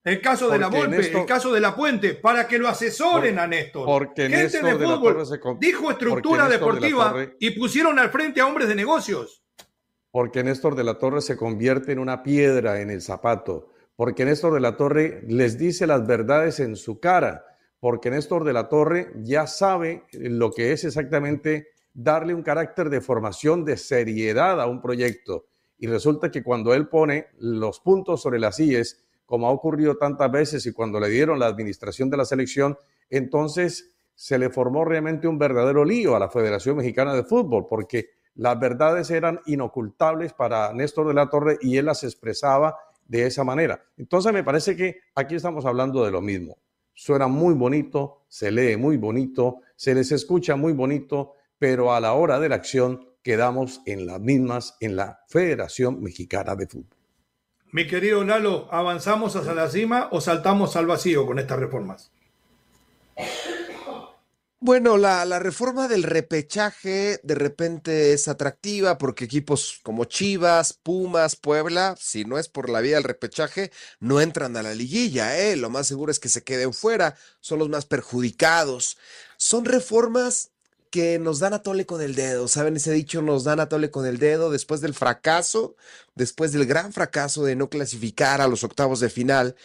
el 0.03 0.19
caso 0.19 0.49
de 0.49 0.59
la 0.59 0.67
Volpe, 0.67 0.97
el 0.97 1.25
caso 1.25 1.53
de 1.53 1.61
la 1.61 1.75
Puente, 1.75 2.15
para 2.15 2.45
que 2.45 2.57
lo 2.57 2.67
asesoren 2.67 3.39
a 3.39 3.47
Néstor. 3.47 3.85
Porque 3.85 4.27
Gente 4.27 4.61
de 4.61 4.75
fútbol 4.75 5.23
dijo 5.59 5.91
estructura 5.91 6.49
deportiva 6.49 7.15
y 7.39 7.51
pusieron 7.51 7.99
al 7.99 8.09
frente 8.09 8.41
a 8.41 8.47
hombres 8.47 8.67
de 8.67 8.75
negocios 8.75 9.42
porque 10.13 10.43
Néstor 10.43 10.75
de 10.75 10.83
la 10.83 10.99
Torre 10.99 11.21
se 11.21 11.35
convierte 11.35 11.91
en 11.91 11.97
una 11.97 12.21
piedra 12.21 12.81
en 12.81 12.91
el 12.91 13.01
zapato, 13.01 13.71
porque 13.95 14.25
Néstor 14.25 14.53
de 14.53 14.59
la 14.59 14.77
Torre 14.77 15.23
les 15.27 15.57
dice 15.57 15.87
las 15.87 16.05
verdades 16.05 16.59
en 16.59 16.75
su 16.75 16.99
cara, 16.99 17.43
porque 17.79 18.11
Néstor 18.11 18.43
de 18.43 18.53
la 18.53 18.69
Torre 18.69 19.11
ya 19.23 19.47
sabe 19.47 20.03
lo 20.13 20.51
que 20.51 20.71
es 20.71 20.83
exactamente 20.83 21.69
darle 21.95 22.35
un 22.35 22.43
carácter 22.43 22.91
de 22.91 23.01
formación, 23.01 23.65
de 23.65 23.75
seriedad 23.75 24.61
a 24.61 24.67
un 24.67 24.83
proyecto. 24.83 25.47
Y 25.79 25.87
resulta 25.87 26.29
que 26.29 26.43
cuando 26.43 26.75
él 26.75 26.89
pone 26.89 27.29
los 27.39 27.79
puntos 27.79 28.21
sobre 28.21 28.37
las 28.37 28.59
IES, 28.59 29.03
como 29.25 29.47
ha 29.47 29.51
ocurrido 29.51 29.97
tantas 29.97 30.31
veces 30.31 30.63
y 30.67 30.73
cuando 30.73 30.99
le 30.99 31.09
dieron 31.09 31.39
la 31.39 31.47
administración 31.47 32.11
de 32.11 32.17
la 32.17 32.25
selección, 32.25 32.77
entonces 33.09 33.95
se 34.13 34.37
le 34.37 34.51
formó 34.51 34.85
realmente 34.85 35.27
un 35.27 35.39
verdadero 35.39 35.83
lío 35.83 36.15
a 36.15 36.19
la 36.19 36.29
Federación 36.29 36.77
Mexicana 36.77 37.15
de 37.15 37.23
Fútbol, 37.23 37.65
porque 37.67 38.09
las 38.35 38.59
verdades 38.59 39.11
eran 39.11 39.39
inocultables 39.45 40.33
para 40.33 40.73
Néstor 40.73 41.07
de 41.07 41.13
la 41.13 41.29
Torre 41.29 41.57
y 41.61 41.77
él 41.77 41.85
las 41.85 42.03
expresaba 42.03 42.77
de 43.07 43.25
esa 43.25 43.43
manera. 43.43 43.83
Entonces 43.97 44.33
me 44.33 44.43
parece 44.43 44.75
que 44.75 45.01
aquí 45.15 45.35
estamos 45.35 45.65
hablando 45.65 46.03
de 46.03 46.11
lo 46.11 46.21
mismo. 46.21 46.57
Suena 46.93 47.27
muy 47.27 47.53
bonito, 47.53 48.25
se 48.27 48.51
lee 48.51 48.77
muy 48.77 48.97
bonito, 48.97 49.61
se 49.75 49.95
les 49.95 50.11
escucha 50.11 50.55
muy 50.55 50.73
bonito, 50.73 51.33
pero 51.57 51.93
a 51.93 51.99
la 51.99 52.13
hora 52.13 52.39
de 52.39 52.49
la 52.49 52.55
acción 52.55 53.07
quedamos 53.23 53.81
en 53.85 54.05
las 54.05 54.19
mismas 54.19 54.77
en 54.79 54.95
la 54.95 55.21
Federación 55.27 56.01
Mexicana 56.01 56.55
de 56.55 56.67
Fútbol. 56.67 56.97
Mi 57.71 57.87
querido 57.87 58.23
Lalo, 58.23 58.67
¿avanzamos 58.71 59.35
hacia 59.35 59.53
la 59.55 59.67
cima 59.67 60.09
o 60.11 60.21
saltamos 60.21 60.75
al 60.75 60.85
vacío 60.85 61.25
con 61.25 61.39
estas 61.39 61.59
reformas? 61.59 62.11
Bueno, 64.65 64.95
la, 64.95 65.25
la, 65.25 65.39
reforma 65.39 65.89
del 65.89 66.03
repechaje 66.03 67.19
de 67.21 67.35
repente 67.35 68.13
es 68.13 68.29
atractiva 68.29 68.97
porque 68.97 69.25
equipos 69.25 69.81
como 69.83 70.05
Chivas, 70.05 70.71
Pumas, 70.71 71.35
Puebla, 71.35 71.97
si 71.99 72.23
no 72.23 72.39
es 72.39 72.47
por 72.47 72.69
la 72.69 72.79
vía 72.79 72.95
del 72.95 73.03
repechaje, 73.03 73.73
no 73.99 74.21
entran 74.21 74.55
a 74.55 74.63
la 74.63 74.73
liguilla, 74.73 75.37
¿eh? 75.37 75.57
Lo 75.57 75.69
más 75.69 75.87
seguro 75.87 76.13
es 76.13 76.19
que 76.21 76.29
se 76.29 76.45
queden 76.45 76.73
fuera, 76.73 77.17
son 77.41 77.59
los 77.59 77.67
más 77.67 77.85
perjudicados. 77.85 78.97
Son 79.35 79.65
reformas 79.65 80.52
que 80.93 81.17
nos 81.17 81.39
dan 81.39 81.53
a 81.53 81.63
tole 81.63 81.87
con 81.87 82.03
el 82.03 82.13
dedo, 82.13 82.47
¿saben 82.47 82.75
ese 82.75 82.91
dicho? 82.91 83.23
Nos 83.23 83.43
dan 83.43 83.59
a 83.59 83.67
tole 83.67 83.89
con 83.89 84.05
el 84.05 84.19
dedo 84.19 84.51
después 84.51 84.79
del 84.79 84.93
fracaso, 84.93 85.75
después 86.13 86.51
del 86.51 86.67
gran 86.67 86.93
fracaso 86.93 87.43
de 87.43 87.55
no 87.55 87.67
clasificar 87.67 88.41
a 88.41 88.47
los 88.47 88.63
octavos 88.63 88.99
de 88.99 89.09
final 89.09 89.55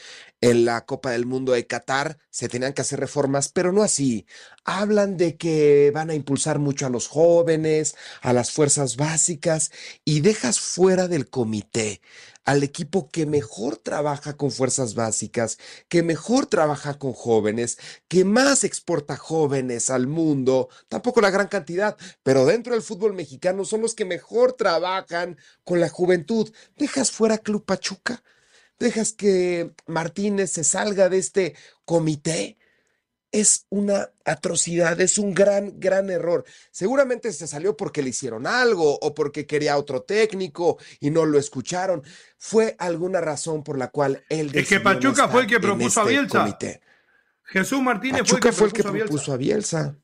en 0.40 0.64
la 0.64 0.86
Copa 0.86 1.10
del 1.10 1.26
Mundo 1.26 1.52
de 1.52 1.66
Qatar, 1.66 2.16
se 2.30 2.48
tenían 2.48 2.72
que 2.72 2.80
hacer 2.80 2.98
reformas, 2.98 3.50
pero 3.50 3.72
no 3.72 3.82
así. 3.82 4.24
Hablan 4.64 5.18
de 5.18 5.36
que 5.36 5.90
van 5.92 6.08
a 6.08 6.14
impulsar 6.14 6.60
mucho 6.60 6.86
a 6.86 6.90
los 6.90 7.08
jóvenes, 7.08 7.94
a 8.22 8.32
las 8.32 8.50
fuerzas 8.50 8.96
básicas 8.96 9.70
y 10.06 10.20
dejas 10.20 10.60
fuera 10.60 11.08
del 11.08 11.28
comité 11.28 12.00
al 12.48 12.62
equipo 12.62 13.10
que 13.10 13.26
mejor 13.26 13.76
trabaja 13.76 14.38
con 14.38 14.50
fuerzas 14.50 14.94
básicas, 14.94 15.58
que 15.90 16.02
mejor 16.02 16.46
trabaja 16.46 16.94
con 16.98 17.12
jóvenes, 17.12 17.76
que 18.08 18.24
más 18.24 18.64
exporta 18.64 19.18
jóvenes 19.18 19.90
al 19.90 20.06
mundo, 20.06 20.70
tampoco 20.88 21.20
la 21.20 21.28
gran 21.28 21.48
cantidad, 21.48 21.98
pero 22.22 22.46
dentro 22.46 22.72
del 22.72 22.80
fútbol 22.80 23.12
mexicano 23.12 23.66
son 23.66 23.82
los 23.82 23.94
que 23.94 24.06
mejor 24.06 24.54
trabajan 24.54 25.36
con 25.62 25.78
la 25.78 25.90
juventud. 25.90 26.50
Dejas 26.78 27.10
fuera 27.10 27.36
Club 27.36 27.66
Pachuca, 27.66 28.22
dejas 28.78 29.12
que 29.12 29.74
Martínez 29.86 30.50
se 30.50 30.64
salga 30.64 31.10
de 31.10 31.18
este 31.18 31.54
comité 31.84 32.56
es 33.30 33.66
una 33.68 34.10
atrocidad, 34.24 35.00
es 35.00 35.18
un 35.18 35.34
gran, 35.34 35.78
gran 35.78 36.10
error. 36.10 36.44
Seguramente 36.70 37.32
se 37.32 37.46
salió 37.46 37.76
porque 37.76 38.02
le 38.02 38.10
hicieron 38.10 38.46
algo 38.46 38.98
o 39.00 39.14
porque 39.14 39.46
quería 39.46 39.76
otro 39.76 40.02
técnico 40.02 40.78
y 41.00 41.10
no 41.10 41.26
lo 41.26 41.38
escucharon. 41.38 42.02
Fue 42.38 42.74
alguna 42.78 43.20
razón 43.20 43.62
por 43.62 43.78
la 43.78 43.88
cual 43.88 44.24
él 44.28 44.50
Es 44.54 44.68
que 44.68 44.80
Pachuca 44.80 45.28
fue 45.28 45.42
el 45.42 45.46
que 45.46 45.60
propuso 45.60 46.00
a 46.00 46.04
este 46.04 46.14
Bielsa. 46.14 46.80
Jesús 47.44 47.82
Martínez 47.82 48.22
fue 48.26 48.38
el 48.66 48.72
que, 48.72 48.82
propuso, 48.82 49.32
a 49.32 49.36
Bielsa. 49.36 49.96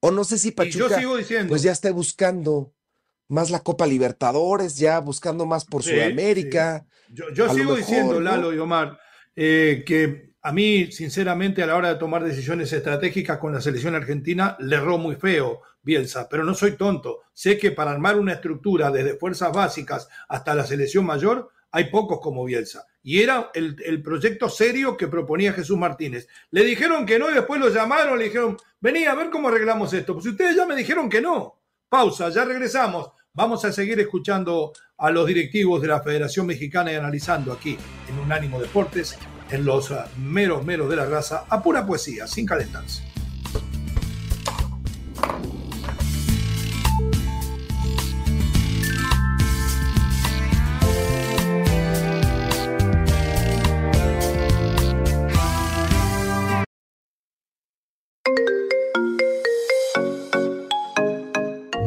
O 0.00 0.10
no 0.10 0.24
sé 0.24 0.38
si 0.38 0.50
Pachuca 0.50 1.00
pues 1.48 1.62
ya 1.62 1.72
está 1.72 1.90
buscando 1.92 2.72
más 3.28 3.50
la 3.50 3.60
Copa 3.60 3.86
Libertadores, 3.86 4.76
ya 4.76 5.00
buscando 5.00 5.46
más 5.46 5.64
por 5.64 5.82
Sudamérica. 5.82 6.86
Yo, 7.08 7.52
sigo 7.52 7.74
diciendo, 7.74 8.20
Lalo 8.20 8.52
y 8.52 8.58
Omar, 8.58 8.98
eh, 9.34 9.84
que 9.86 10.35
a 10.46 10.52
mí, 10.52 10.92
sinceramente, 10.92 11.60
a 11.60 11.66
la 11.66 11.74
hora 11.74 11.88
de 11.88 11.98
tomar 11.98 12.22
decisiones 12.22 12.72
estratégicas 12.72 13.36
con 13.38 13.52
la 13.52 13.60
selección 13.60 13.96
argentina, 13.96 14.56
le 14.60 14.76
erró 14.76 14.96
muy 14.96 15.16
feo 15.16 15.62
Bielsa, 15.82 16.28
pero 16.28 16.44
no 16.44 16.54
soy 16.54 16.76
tonto. 16.76 17.22
Sé 17.32 17.58
que 17.58 17.72
para 17.72 17.90
armar 17.90 18.16
una 18.16 18.34
estructura 18.34 18.92
desde 18.92 19.18
fuerzas 19.18 19.52
básicas 19.52 20.08
hasta 20.28 20.54
la 20.54 20.64
selección 20.64 21.04
mayor, 21.04 21.48
hay 21.72 21.90
pocos 21.90 22.20
como 22.20 22.44
Bielsa. 22.44 22.86
Y 23.02 23.22
era 23.22 23.50
el, 23.54 24.00
proyecto 24.04 24.48
serio 24.48 24.96
que 24.96 25.08
proponía 25.08 25.52
Jesús 25.52 25.76
Martínez. 25.76 26.28
Le 26.52 26.62
dijeron 26.62 27.04
que 27.04 27.18
no 27.18 27.28
y 27.28 27.34
después 27.34 27.60
lo 27.60 27.68
llamaron, 27.68 28.16
le 28.16 28.26
dijeron, 28.26 28.56
vení 28.78 29.04
a 29.04 29.16
ver 29.16 29.30
cómo 29.30 29.48
arreglamos 29.48 29.92
esto. 29.94 30.14
Pues 30.14 30.26
ustedes 30.26 30.54
ya 30.54 30.64
me 30.64 30.76
dijeron 30.76 31.08
que 31.10 31.20
no. 31.20 31.58
Pausa, 31.88 32.28
ya 32.28 32.44
regresamos. 32.44 33.10
Vamos 33.32 33.64
a 33.64 33.72
seguir 33.72 33.98
escuchando 33.98 34.72
a 34.96 35.10
los 35.10 35.26
directivos 35.26 35.82
de 35.82 35.88
la 35.88 36.00
Federación 36.00 36.46
Mexicana 36.46 36.92
y 36.92 36.94
analizando 36.94 37.52
aquí 37.52 37.76
en 38.08 38.18
Unánimo 38.20 38.60
Deportes 38.60 39.18
en 39.50 39.64
los 39.64 39.90
ah, 39.90 40.08
meros 40.18 40.64
meros 40.64 40.88
de 40.88 40.96
la 40.96 41.06
raza 41.06 41.44
a 41.48 41.62
pura 41.62 41.86
poesía, 41.86 42.26
sin 42.26 42.46
calentarse. 42.46 43.02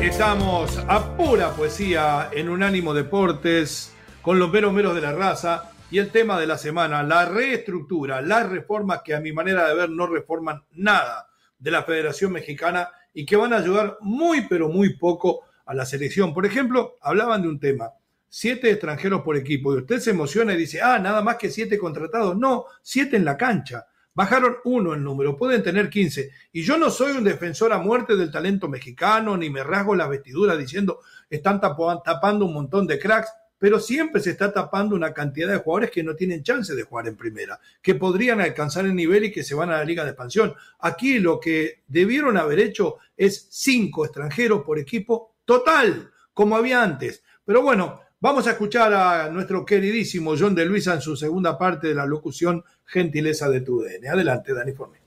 Estamos 0.00 0.78
a 0.88 1.14
pura 1.18 1.50
poesía 1.50 2.30
en 2.32 2.48
Unánimo 2.48 2.94
Deportes 2.94 3.92
con 4.22 4.38
los 4.38 4.50
meros 4.50 4.72
meros 4.72 4.94
de 4.94 5.02
la 5.02 5.12
raza 5.12 5.70
y 5.90 5.98
el 5.98 6.10
tema 6.10 6.40
de 6.40 6.46
la 6.46 6.56
semana, 6.56 7.02
la 7.02 7.26
reestructura, 7.26 8.22
las 8.22 8.48
reformas 8.48 9.02
que 9.04 9.14
a 9.14 9.20
mi 9.20 9.30
manera 9.30 9.68
de 9.68 9.74
ver 9.74 9.90
no 9.90 10.06
reforman 10.06 10.64
nada 10.72 11.28
de 11.58 11.70
la 11.70 11.82
Federación 11.82 12.32
Mexicana 12.32 12.88
y 13.12 13.26
que 13.26 13.36
van 13.36 13.52
a 13.52 13.58
ayudar 13.58 13.98
muy 14.00 14.46
pero 14.48 14.70
muy 14.70 14.96
poco 14.96 15.42
a 15.66 15.74
la 15.74 15.84
selección. 15.84 16.32
Por 16.32 16.46
ejemplo, 16.46 16.96
hablaban 17.02 17.42
de 17.42 17.48
un 17.48 17.60
tema, 17.60 17.90
siete 18.30 18.70
extranjeros 18.70 19.20
por 19.20 19.36
equipo 19.36 19.74
y 19.74 19.80
usted 19.80 19.98
se 19.98 20.12
emociona 20.12 20.54
y 20.54 20.56
dice, 20.56 20.80
ah, 20.80 20.98
nada 20.98 21.20
más 21.20 21.36
que 21.36 21.50
siete 21.50 21.76
contratados. 21.76 22.34
No, 22.38 22.64
siete 22.80 23.18
en 23.18 23.26
la 23.26 23.36
cancha. 23.36 23.88
Bajaron 24.14 24.56
uno 24.64 24.94
el 24.94 25.02
número, 25.02 25.36
pueden 25.36 25.62
tener 25.62 25.88
15. 25.88 26.30
Y 26.52 26.62
yo 26.62 26.76
no 26.76 26.90
soy 26.90 27.12
un 27.12 27.24
defensor 27.24 27.72
a 27.72 27.78
muerte 27.78 28.16
del 28.16 28.30
talento 28.30 28.68
mexicano, 28.68 29.36
ni 29.36 29.48
me 29.48 29.64
rasgo 29.64 29.94
la 29.94 30.06
vestidura 30.06 30.56
diciendo 30.56 31.00
están 31.30 31.60
tapando 31.60 32.44
un 32.44 32.52
montón 32.52 32.86
de 32.86 32.98
cracks, 32.98 33.32
pero 33.58 33.78
siempre 33.78 34.20
se 34.20 34.30
está 34.30 34.52
tapando 34.52 34.96
una 34.96 35.14
cantidad 35.14 35.48
de 35.48 35.58
jugadores 35.58 35.90
que 35.90 36.02
no 36.02 36.16
tienen 36.16 36.42
chance 36.42 36.74
de 36.74 36.82
jugar 36.82 37.06
en 37.06 37.16
primera, 37.16 37.60
que 37.80 37.94
podrían 37.94 38.40
alcanzar 38.40 38.84
el 38.84 38.94
nivel 38.94 39.24
y 39.24 39.32
que 39.32 39.44
se 39.44 39.54
van 39.54 39.70
a 39.70 39.78
la 39.78 39.84
liga 39.84 40.02
de 40.02 40.10
expansión. 40.10 40.52
Aquí 40.80 41.20
lo 41.20 41.38
que 41.38 41.82
debieron 41.86 42.36
haber 42.36 42.58
hecho 42.58 42.96
es 43.16 43.46
cinco 43.50 44.04
extranjeros 44.04 44.62
por 44.62 44.78
equipo 44.78 45.36
total, 45.44 46.10
como 46.34 46.56
había 46.56 46.82
antes. 46.82 47.22
Pero 47.44 47.62
bueno, 47.62 48.00
Vamos 48.22 48.46
a 48.46 48.52
escuchar 48.52 48.92
a 48.94 49.30
nuestro 49.32 49.66
queridísimo 49.66 50.34
John 50.38 50.54
de 50.54 50.64
Luisa 50.64 50.94
en 50.94 51.00
su 51.00 51.16
segunda 51.16 51.58
parte 51.58 51.88
de 51.88 51.96
la 51.96 52.06
locución 52.06 52.62
Gentileza 52.86 53.50
de 53.50 53.62
tu 53.62 53.80
DN. 53.80 54.08
Adelante, 54.08 54.54
Dani 54.54 54.70
Forni. 54.70 54.98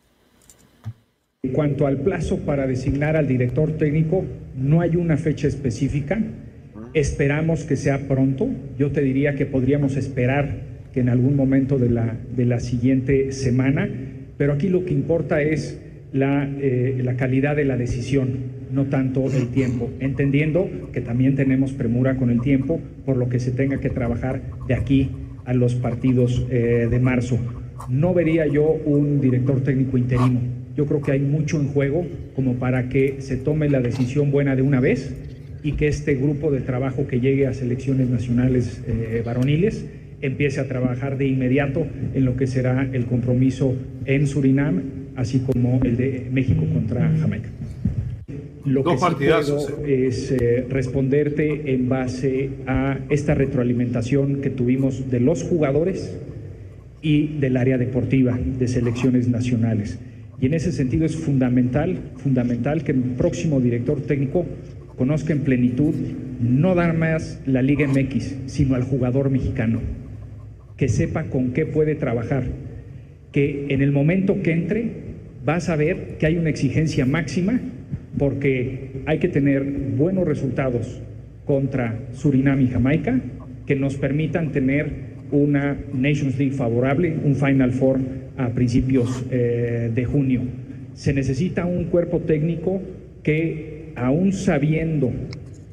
En 1.43 1.54
cuanto 1.54 1.88
al 1.88 2.01
plazo 2.01 2.39
para 2.39 2.67
designar 2.67 3.15
al 3.15 3.25
director 3.25 3.78
técnico, 3.78 4.25
no 4.58 4.82
hay 4.82 4.97
una 4.97 5.15
fecha 5.15 5.47
específica. 5.47 6.21
Esperamos 6.93 7.63
que 7.63 7.78
sea 7.78 8.06
pronto. 8.06 8.49
Yo 8.78 8.91
te 8.91 8.99
diría 8.99 9.36
que 9.36 9.45
podríamos 9.45 9.95
esperar 9.95 10.63
que 10.93 10.99
en 10.99 11.08
algún 11.08 11.38
momento 11.38 11.80
de 11.80 11.91
la, 11.91 12.17
de 12.36 12.43
la 12.43 12.60
siguiente 12.60 13.32
semana, 13.32 13.88
pero 14.38 14.51
aquí 14.51 14.67
lo 14.67 14.84
que 14.84 14.91
importa 14.91 15.41
es 15.41 15.80
la, 16.12 16.49
eh, 16.60 16.99
la 17.01 17.15
calidad 17.15 17.56
de 17.56 17.63
la 17.63 17.78
decisión 17.78 18.55
no 18.71 18.86
tanto 18.86 19.25
el 19.32 19.49
tiempo, 19.49 19.89
entendiendo 19.99 20.69
que 20.91 21.01
también 21.01 21.36
tenemos 21.36 21.71
premura 21.73 22.17
con 22.17 22.30
el 22.30 22.41
tiempo, 22.41 22.80
por 23.06 23.17
lo 23.17 23.30
que 23.30 23.39
se 23.39 23.51
tenga 23.51 23.80
que 23.80 23.89
trabajar 23.89 24.41
de 24.67 24.73
aquí 24.73 25.10
a 25.45 25.54
los 25.54 25.75
partidos 25.75 26.45
eh, 26.49 26.88
de 26.89 26.99
marzo. 26.99 27.38
No 27.89 28.13
vería 28.13 28.47
yo 28.47 28.63
un 28.86 29.21
director 29.21 29.62
técnico 29.62 29.97
interino. 29.97 30.39
Yo 30.75 30.86
creo 30.86 31.01
que 31.01 31.12
hay 31.12 31.21
mucho 31.21 31.60
en 31.60 31.67
juego 31.67 32.06
como 32.36 32.56
para 32.56 32.89
que 32.89 33.17
se 33.19 33.38
tome 33.38 33.69
la 33.69 33.80
decisión 33.80 34.32
buena 34.32 34.56
de 34.56 34.62
una 34.62 34.80
vez 34.80 35.15
y 35.63 35.73
que 35.73 35.88
este 35.88 36.15
grupo 36.15 36.51
de 36.51 36.62
trabajo 36.62 37.08
que 37.08 37.19
llegue 37.19 37.47
a 37.47 37.54
selecciones 37.54 38.10
nacionales 38.10 38.84
eh, 38.88 39.23
varoniles 39.25 39.86
empiece 40.21 40.60
a 40.60 40.67
trabajar 40.67 41.17
de 41.17 41.28
inmediato 41.28 41.86
en 42.13 42.25
lo 42.25 42.36
que 42.36 42.47
será 42.47 42.88
el 42.91 43.06
compromiso 43.06 43.75
en 44.06 44.28
Surinam, 44.28 44.82
así 45.15 45.39
como 45.39 45.80
el 45.84 45.97
de 45.97 46.28
México 46.32 46.65
contra 46.71 47.10
Jamaica. 47.19 47.49
Lo 48.65 48.84
que 48.84 48.97
sí 48.97 49.06
puedo 49.15 49.86
es 49.86 50.32
eh, 50.32 50.65
responderte 50.67 51.73
en 51.73 51.88
base 51.88 52.49
a 52.65 52.97
esta 53.10 53.36
retroalimentación 53.36 54.41
que 54.41 54.49
tuvimos 54.49 55.12
de 55.12 55.19
los 55.19 55.43
jugadores 55.43 56.17
y 57.04 57.38
del 57.38 57.58
área 57.58 57.78
deportiva 57.78 58.38
de 58.38 58.67
selecciones 58.67 59.28
nacionales. 59.28 59.99
Y 60.41 60.47
en 60.47 60.56
ese 60.56 60.71
sentido 60.71 61.06
es 61.06 61.15
fundamental, 61.15 61.99
fundamental 62.17 62.84
que 62.84 62.91
el 62.91 63.01
próximo 63.01 63.62
director 63.62 64.01
técnico 64.01 64.45
conozca 64.97 65.32
en 65.32 65.41
plenitud 65.41 65.93
no 66.41 66.73
dar 66.73 66.97
más 66.97 67.39
la 67.45 67.62
Liga 67.62 67.88
MX, 67.88 68.36
sino 68.47 68.73
al 68.73 68.84
jugador 68.84 69.30
mexicano, 69.30 69.82
que 70.75 70.89
sepa 70.89 71.25
con 71.25 71.51
qué 71.51 71.67
puede 71.67 71.93
trabajar, 71.93 72.45
que 73.32 73.67
en 73.69 73.84
el 73.84 73.91
momento 73.91 74.41
que 74.41 74.54
entre 74.54 74.91
va 75.47 75.56
a 75.56 75.62
saber 75.62 76.17
que 76.17 76.25
hay 76.25 76.38
una 76.38 76.49
exigencia 76.49 77.06
máxima 77.06 77.62
porque 78.17 79.01
hay 79.06 79.19
que 79.19 79.28
tener 79.28 79.63
buenos 79.63 80.25
resultados 80.25 81.01
contra 81.45 81.99
Surinam 82.13 82.62
y 82.62 82.67
Jamaica 82.67 83.19
que 83.65 83.75
nos 83.75 83.95
permitan 83.95 84.51
tener 84.51 85.15
una 85.32 85.78
Nations 85.93 86.38
League 86.38 86.54
favorable, 86.54 87.15
un 87.23 87.36
Final 87.36 87.71
Four 87.71 87.99
a 88.38 88.49
principios 88.49 89.25
eh, 89.32 89.91
de 89.93 90.06
junio. 90.06 90.41
Se 90.93 91.13
necesita 91.13 91.65
un 91.65 91.86
cuerpo 91.86 92.19
técnico 92.19 92.82
que, 93.23 93.91
aún 93.95 94.34
sabiendo 94.34 95.12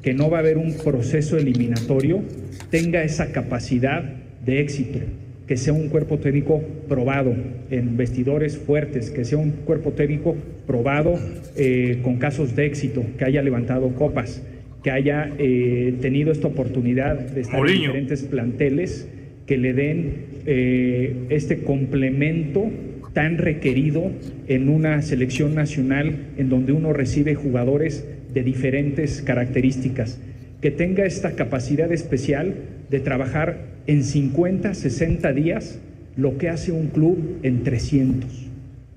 que 0.01 0.13
no 0.13 0.29
va 0.29 0.37
a 0.37 0.39
haber 0.41 0.57
un 0.57 0.73
proceso 0.83 1.37
eliminatorio, 1.37 2.21
tenga 2.69 3.03
esa 3.03 3.31
capacidad 3.31 4.03
de 4.45 4.59
éxito 4.59 4.99
que 5.47 5.57
sea 5.57 5.73
un 5.73 5.89
cuerpo 5.89 6.19
técnico 6.19 6.61
probado 6.87 7.35
en 7.69 7.97
vestidores 7.97 8.57
fuertes, 8.57 9.11
que 9.11 9.25
sea 9.25 9.37
un 9.37 9.51
cuerpo 9.51 9.91
técnico 9.91 10.35
probado 10.65 11.19
eh, 11.55 11.99
con 12.01 12.17
casos 12.17 12.55
de 12.55 12.65
éxito, 12.65 13.03
que 13.17 13.25
haya 13.25 13.41
levantado 13.41 13.89
copas, 13.89 14.41
que 14.83 14.91
haya 14.91 15.31
eh, 15.37 15.95
tenido 16.01 16.31
esta 16.31 16.47
oportunidad 16.47 17.19
de 17.19 17.41
estar 17.41 17.59
en 17.59 17.79
diferentes 17.81 18.23
planteles 18.23 19.07
que 19.45 19.57
le 19.57 19.73
den 19.73 20.13
eh, 20.45 21.13
este 21.29 21.59
complemento 21.59 22.69
tan 23.13 23.37
requerido 23.37 24.11
en 24.47 24.69
una 24.69 25.01
selección 25.01 25.55
nacional 25.55 26.15
en 26.37 26.49
donde 26.49 26.71
uno 26.71 26.93
recibe 26.93 27.35
jugadores 27.35 28.07
de 28.33 28.43
diferentes 28.43 29.21
características, 29.21 30.19
que 30.61 30.71
tenga 30.71 31.05
esta 31.05 31.35
capacidad 31.35 31.91
especial 31.91 32.55
de 32.93 32.99
trabajar 32.99 33.57
en 33.87 34.03
50, 34.03 34.75
60 34.75 35.33
días 35.33 35.79
lo 36.15 36.37
que 36.37 36.49
hace 36.49 36.71
un 36.71 36.89
club 36.89 37.39
en 37.41 37.63
300, 37.63 38.29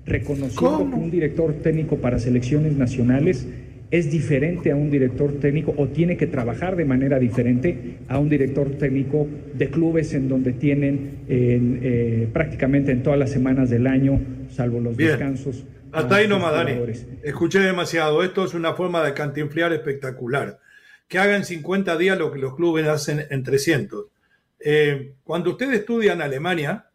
reconociendo 0.05 0.91
que 0.91 0.95
un 0.95 1.09
director 1.09 1.51
técnico 1.63 1.97
para 1.97 2.19
selecciones 2.19 2.77
nacionales 2.77 3.47
es 3.89 4.11
diferente 4.11 4.71
a 4.71 4.75
un 4.75 4.91
director 4.91 5.39
técnico 5.39 5.73
o 5.77 5.87
tiene 5.87 6.15
que 6.15 6.27
trabajar 6.27 6.75
de 6.75 6.85
manera 6.85 7.17
diferente 7.17 7.97
a 8.07 8.19
un 8.19 8.29
director 8.29 8.69
técnico 8.77 9.25
de 9.55 9.67
clubes 9.71 10.13
en 10.13 10.29
donde 10.29 10.53
tienen 10.53 11.21
eh, 11.27 12.27
prácticamente 12.31 12.91
en 12.91 13.01
todas 13.01 13.17
las 13.17 13.31
semanas 13.31 13.71
del 13.71 13.87
año, 13.87 14.19
salvo 14.51 14.79
los 14.79 14.95
descansos. 14.95 15.65
Hasta 15.91 16.17
ahí 16.17 16.27
nomás, 16.27 16.53
Dani. 16.53 16.73
Escuché 17.23 17.61
demasiado. 17.61 18.21
Esto 18.21 18.45
es 18.45 18.53
una 18.53 18.73
forma 18.73 19.03
de 19.03 19.15
cantinflear 19.15 19.73
espectacular. 19.73 20.59
Que 21.07 21.19
hagan 21.19 21.45
50 21.45 21.97
días 21.97 22.17
lo 22.17 22.31
que 22.31 22.39
los 22.39 22.55
clubes 22.55 22.87
hacen 22.87 23.25
en 23.29 23.43
300. 23.43 24.07
Eh, 24.59 25.13
cuando 25.23 25.51
usted 25.51 25.71
estudia 25.73 26.13
en 26.13 26.21
Alemania, 26.21 26.89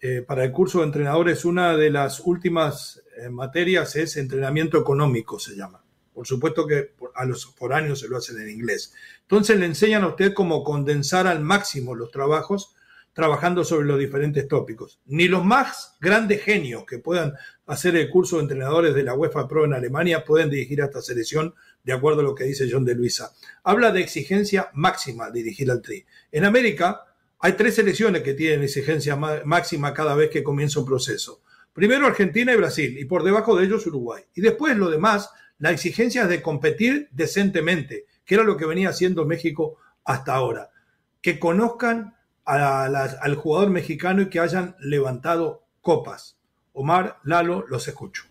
eh, 0.00 0.22
para 0.22 0.42
el 0.42 0.50
curso 0.50 0.80
de 0.80 0.86
entrenadores, 0.86 1.44
una 1.44 1.76
de 1.76 1.90
las 1.90 2.20
últimas 2.20 3.02
eh, 3.16 3.28
materias 3.30 3.94
es 3.94 4.16
entrenamiento 4.16 4.78
económico, 4.78 5.38
se 5.38 5.54
llama. 5.54 5.84
Por 6.12 6.26
supuesto 6.26 6.66
que 6.66 6.94
a 7.14 7.24
los 7.24 7.46
foráneos 7.54 8.00
se 8.00 8.08
lo 8.08 8.16
hacen 8.16 8.40
en 8.40 8.50
inglés. 8.50 8.92
Entonces 9.22 9.58
le 9.58 9.66
enseñan 9.66 10.02
a 10.02 10.08
usted 10.08 10.34
cómo 10.34 10.64
condensar 10.64 11.26
al 11.26 11.40
máximo 11.40 11.94
los 11.94 12.10
trabajos 12.10 12.74
trabajando 13.12 13.64
sobre 13.64 13.86
los 13.86 13.98
diferentes 13.98 14.48
tópicos. 14.48 15.00
Ni 15.06 15.28
los 15.28 15.44
más 15.44 15.96
grandes 16.00 16.42
genios 16.42 16.84
que 16.84 16.98
puedan 16.98 17.34
hacer 17.72 17.96
el 17.96 18.10
curso 18.10 18.36
de 18.36 18.42
entrenadores 18.42 18.94
de 18.94 19.02
la 19.02 19.14
UEFA 19.14 19.48
Pro 19.48 19.64
en 19.64 19.72
Alemania 19.72 20.24
pueden 20.24 20.50
dirigir 20.50 20.82
a 20.82 20.86
esta 20.86 21.00
selección 21.00 21.54
de 21.82 21.92
acuerdo 21.92 22.20
a 22.20 22.24
lo 22.24 22.34
que 22.34 22.44
dice 22.44 22.68
John 22.70 22.84
de 22.84 22.94
Luisa. 22.94 23.32
Habla 23.64 23.92
de 23.92 24.02
exigencia 24.02 24.70
máxima 24.74 25.30
dirigir 25.30 25.70
al 25.70 25.80
Tri. 25.80 26.04
En 26.30 26.44
América 26.44 27.06
hay 27.38 27.54
tres 27.54 27.74
selecciones 27.76 28.22
que 28.22 28.34
tienen 28.34 28.62
exigencia 28.62 29.16
máxima 29.16 29.94
cada 29.94 30.14
vez 30.14 30.30
que 30.30 30.42
comienza 30.42 30.80
un 30.80 30.86
proceso. 30.86 31.42
Primero 31.72 32.06
Argentina 32.06 32.52
y 32.52 32.56
Brasil, 32.56 32.98
y 32.98 33.06
por 33.06 33.24
debajo 33.24 33.56
de 33.56 33.64
ellos 33.64 33.86
Uruguay. 33.86 34.22
Y 34.34 34.42
después 34.42 34.76
lo 34.76 34.90
demás, 34.90 35.30
la 35.58 35.70
exigencia 35.70 36.24
es 36.24 36.28
de 36.28 36.42
competir 36.42 37.08
decentemente, 37.10 38.04
que 38.24 38.34
era 38.34 38.44
lo 38.44 38.58
que 38.58 38.66
venía 38.66 38.90
haciendo 38.90 39.24
México 39.24 39.78
hasta 40.04 40.34
ahora. 40.34 40.70
Que 41.22 41.38
conozcan 41.38 42.16
al 42.44 43.34
jugador 43.36 43.70
mexicano 43.70 44.22
y 44.22 44.28
que 44.28 44.40
hayan 44.40 44.76
levantado 44.80 45.64
copas. 45.80 46.36
Omar, 46.74 47.18
Lalo, 47.24 47.64
los 47.68 47.86
escucho. 47.88 48.24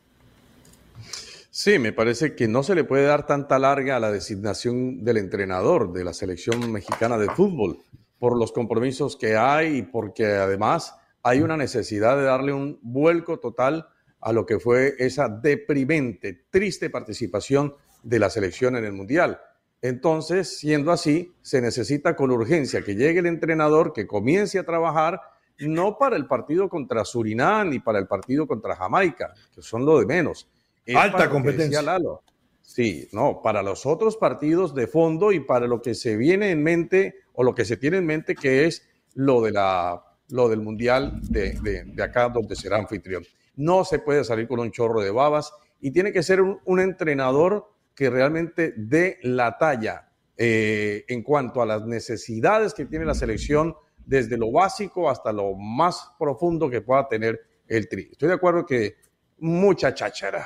Sí, 1.49 1.79
me 1.79 1.91
parece 1.91 2.35
que 2.35 2.47
no 2.47 2.63
se 2.63 2.75
le 2.75 2.83
puede 2.83 3.05
dar 3.05 3.25
tanta 3.25 3.59
larga 3.59 3.97
a 3.97 3.99
la 3.99 4.11
designación 4.11 5.03
del 5.03 5.17
entrenador 5.17 5.91
de 5.91 6.03
la 6.03 6.13
selección 6.13 6.71
mexicana 6.71 7.17
de 7.17 7.29
fútbol 7.29 7.79
por 8.19 8.37
los 8.37 8.51
compromisos 8.51 9.17
que 9.17 9.35
hay 9.35 9.77
y 9.77 9.81
porque 9.81 10.25
además 10.25 10.95
hay 11.23 11.41
una 11.41 11.57
necesidad 11.57 12.17
de 12.17 12.23
darle 12.23 12.53
un 12.53 12.79
vuelco 12.81 13.39
total 13.39 13.87
a 14.21 14.31
lo 14.31 14.45
que 14.45 14.59
fue 14.59 14.95
esa 14.99 15.27
deprimente, 15.27 16.45
triste 16.49 16.89
participación 16.89 17.75
de 18.03 18.19
la 18.19 18.29
selección 18.29 18.75
en 18.75 18.85
el 18.85 18.93
Mundial. 18.93 19.39
Entonces, 19.81 20.57
siendo 20.57 20.91
así, 20.91 21.33
se 21.41 21.59
necesita 21.61 22.15
con 22.15 22.31
urgencia 22.31 22.83
que 22.83 22.95
llegue 22.95 23.19
el 23.19 23.25
entrenador, 23.25 23.93
que 23.93 24.07
comience 24.07 24.59
a 24.59 24.65
trabajar, 24.65 25.21
no 25.59 25.97
para 25.97 26.15
el 26.15 26.27
partido 26.27 26.69
contra 26.69 27.05
Surinam 27.05 27.69
ni 27.69 27.79
para 27.79 27.99
el 27.99 28.07
partido 28.07 28.47
contra 28.47 28.75
Jamaica, 28.75 29.33
que 29.53 29.61
son 29.61 29.85
lo 29.85 29.99
de 29.99 30.05
menos. 30.05 30.49
Alta 30.95 31.29
competencia. 31.29 31.81
Lalo, 31.81 32.23
Sí, 32.73 33.09
no, 33.11 33.41
para 33.41 33.61
los 33.61 33.85
otros 33.85 34.15
partidos 34.15 34.73
de 34.73 34.87
fondo 34.87 35.33
y 35.33 35.41
para 35.41 35.67
lo 35.67 35.81
que 35.81 35.93
se 35.93 36.15
viene 36.15 36.51
en 36.51 36.63
mente 36.63 37.15
o 37.33 37.43
lo 37.43 37.53
que 37.53 37.65
se 37.65 37.75
tiene 37.75 37.97
en 37.97 38.05
mente 38.05 38.33
que 38.33 38.65
es 38.65 38.87
lo, 39.13 39.41
de 39.41 39.51
la, 39.51 40.01
lo 40.29 40.47
del 40.47 40.61
Mundial 40.61 41.19
de, 41.23 41.59
de, 41.61 42.01
acá 42.01 42.29
donde 42.29 42.55
será 42.55 42.77
anfitrión. 42.77 43.25
No 43.57 43.83
se 43.83 43.99
puede 43.99 44.23
salir 44.23 44.47
con 44.47 44.61
un 44.61 44.71
chorro 44.71 45.01
de 45.01 45.11
babas 45.11 45.51
y 45.81 45.91
tiene 45.91 46.13
que 46.13 46.23
ser 46.23 46.39
un, 46.41 46.79
entrenador 46.79 47.67
que 47.93 48.09
realmente 48.09 48.73
dé 48.77 49.19
la 49.23 49.57
talla 49.57 50.09
eh, 50.37 51.03
en 51.09 51.23
cuanto 51.23 51.61
a 51.61 51.65
las 51.65 51.85
necesidades 51.85 52.73
que 52.73 52.85
tiene 52.85 53.03
la 53.03 53.15
selección 53.15 53.75
desde 54.11 54.37
lo 54.37 54.51
básico 54.51 55.09
hasta 55.09 55.31
lo 55.31 55.53
más 55.53 56.11
profundo 56.19 56.69
que 56.69 56.81
pueda 56.81 57.07
tener 57.07 57.39
el 57.65 57.87
tri. 57.87 58.09
Estoy 58.11 58.27
de 58.27 58.33
acuerdo 58.33 58.65
que 58.65 58.97
mucha 59.37 59.93
cháchara, 59.93 60.45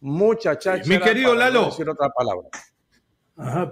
mucha 0.00 0.58
cháchara. 0.58 0.88
Mi 0.88 0.98
querido 0.98 1.32
Lalo. 1.32 1.66
decir 1.66 1.88
otra 1.88 2.08
palabra. 2.08 2.48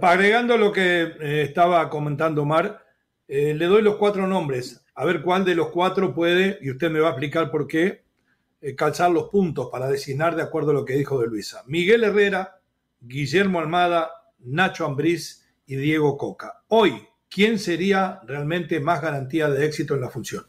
agregando 0.01 0.57
lo 0.57 0.71
que 0.71 1.03
eh, 1.03 1.43
estaba 1.43 1.91
comentando 1.91 2.45
Mar, 2.45 2.85
eh, 3.27 3.53
le 3.53 3.67
doy 3.67 3.83
los 3.83 3.97
cuatro 3.97 4.29
nombres, 4.29 4.87
a 4.95 5.05
ver 5.05 5.23
cuál 5.23 5.45
de 5.45 5.57
los 5.57 5.71
cuatro 5.71 6.15
puede, 6.15 6.61
y 6.63 6.71
usted 6.71 6.93
me 6.93 7.01
va 7.01 7.09
a 7.09 7.11
explicar 7.11 7.51
por 7.51 7.67
qué, 7.67 8.05
eh, 8.61 8.77
calzar 8.77 9.11
los 9.11 9.29
puntos 9.29 9.71
para 9.73 9.89
designar 9.89 10.37
de 10.37 10.43
acuerdo 10.43 10.71
a 10.71 10.75
lo 10.75 10.85
que 10.85 10.95
dijo 10.95 11.21
de 11.21 11.27
Luisa. 11.27 11.65
Miguel 11.67 12.05
Herrera, 12.05 12.61
Guillermo 13.01 13.59
Almada, 13.59 14.09
Nacho 14.39 14.87
Ambriz 14.87 15.53
y 15.67 15.75
Diego 15.75 16.17
Coca. 16.17 16.63
Hoy, 16.69 17.09
¿quién 17.33 17.59
sería 17.59 18.21
realmente 18.27 18.79
más 18.81 19.01
garantía 19.01 19.49
de 19.49 19.65
éxito 19.65 19.95
en 19.95 20.03
la 20.03 20.11
función? 20.11 20.45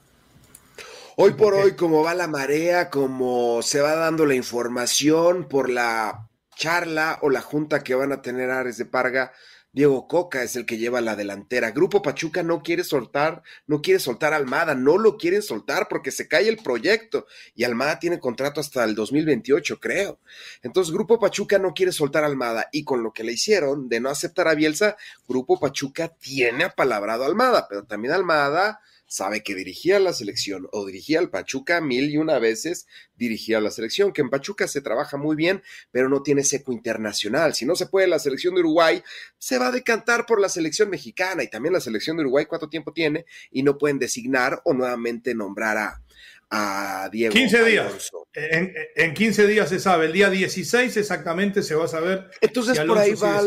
Hoy 1.15 1.33
por 1.33 1.53
hoy, 1.53 1.73
como 1.73 2.03
va 2.03 2.15
la 2.15 2.27
marea, 2.27 2.89
como 2.89 3.61
se 3.61 3.81
va 3.81 3.95
dando 3.95 4.25
la 4.25 4.33
información 4.33 5.47
por 5.47 5.69
la 5.69 6.27
charla 6.55 7.19
o 7.21 7.29
la 7.29 7.41
junta 7.41 7.83
que 7.83 7.95
van 7.95 8.11
a 8.11 8.21
tener 8.21 8.49
Ares 8.49 8.77
de 8.77 8.85
Parga, 8.85 9.31
Diego 9.73 10.07
Coca 10.07 10.43
es 10.43 10.55
el 10.55 10.67
que 10.67 10.77
lleva 10.77 11.01
la 11.01 11.15
delantera. 11.15 11.71
Grupo 11.71 12.03
Pachuca 12.03 12.43
no 12.43 12.61
quiere 12.61 12.83
soltar, 12.83 13.41
no 13.65 13.81
quiere 13.81 13.99
soltar 13.99 14.31
a 14.31 14.35
Almada, 14.35 14.75
no 14.75 14.99
lo 14.99 15.17
quieren 15.17 15.41
soltar 15.41 15.87
porque 15.89 16.11
se 16.11 16.27
cae 16.27 16.47
el 16.47 16.57
proyecto 16.57 17.25
y 17.55 17.63
Almada 17.63 17.97
tiene 17.97 18.19
contrato 18.19 18.61
hasta 18.61 18.83
el 18.83 18.93
2028, 18.93 19.79
creo. 19.79 20.19
Entonces, 20.61 20.93
Grupo 20.93 21.19
Pachuca 21.19 21.57
no 21.57 21.73
quiere 21.73 21.91
soltar 21.91 22.23
a 22.23 22.27
Almada 22.27 22.69
y 22.71 22.83
con 22.83 23.01
lo 23.01 23.13
que 23.13 23.23
le 23.23 23.33
hicieron 23.33 23.89
de 23.89 23.99
no 23.99 24.09
aceptar 24.09 24.47
a 24.47 24.53
Bielsa, 24.53 24.95
Grupo 25.27 25.59
Pachuca 25.59 26.07
tiene 26.07 26.65
apalabrado 26.65 27.23
a 27.23 27.27
Almada, 27.27 27.65
pero 27.67 27.83
también 27.83 28.13
Almada 28.13 28.79
sabe 29.07 29.43
que 29.43 29.55
dirigía 29.55 29.99
la 29.99 30.13
selección 30.13 30.67
o 30.71 30.85
dirigía 30.85 31.19
al 31.19 31.29
Pachuca 31.29 31.81
mil 31.81 32.09
y 32.09 32.17
una 32.17 32.39
veces 32.39 32.87
dirigía 33.15 33.61
la 33.61 33.71
selección, 33.71 34.11
que 34.11 34.21
en 34.21 34.29
Pachuca 34.29 34.67
se 34.67 34.81
trabaja 34.81 35.17
muy 35.17 35.35
bien, 35.35 35.61
pero 35.91 36.09
no 36.09 36.23
tiene 36.23 36.43
seco 36.43 36.73
internacional. 36.73 37.53
Si 37.53 37.65
no 37.65 37.75
se 37.75 37.85
puede 37.85 38.07
la 38.07 38.19
selección 38.19 38.55
de 38.55 38.61
Uruguay, 38.61 39.03
se 39.37 39.57
va 39.57 39.67
a 39.67 39.71
decantar 39.71 40.25
por 40.25 40.41
la 40.41 40.49
selección 40.49 40.89
mexicana 40.89 41.43
y 41.43 41.49
también 41.49 41.73
la 41.73 41.79
selección 41.79 42.17
de 42.17 42.23
Uruguay 42.23 42.45
cuánto 42.45 42.69
tiempo 42.69 42.93
tiene 42.93 43.25
y 43.51 43.63
no 43.63 43.77
pueden 43.77 43.99
designar 43.99 44.61
o 44.65 44.73
nuevamente 44.73 45.35
nombrar 45.35 45.77
a, 45.77 46.02
a 46.55 47.09
Diego. 47.11 47.33
15 47.33 47.63
días. 47.63 48.11
En, 48.35 48.73
en, 48.95 49.13
15 49.15 49.47
días 49.47 49.69
se 49.69 49.79
sabe. 49.79 50.05
El 50.05 50.13
día 50.13 50.29
16 50.29 50.95
exactamente 50.97 51.63
se 51.63 51.73
va 51.73 51.85
a 51.85 51.87
saber. 51.87 52.29
Entonces 52.41 52.79
por 52.81 52.99
ahí 52.99 53.13
va 53.15 53.41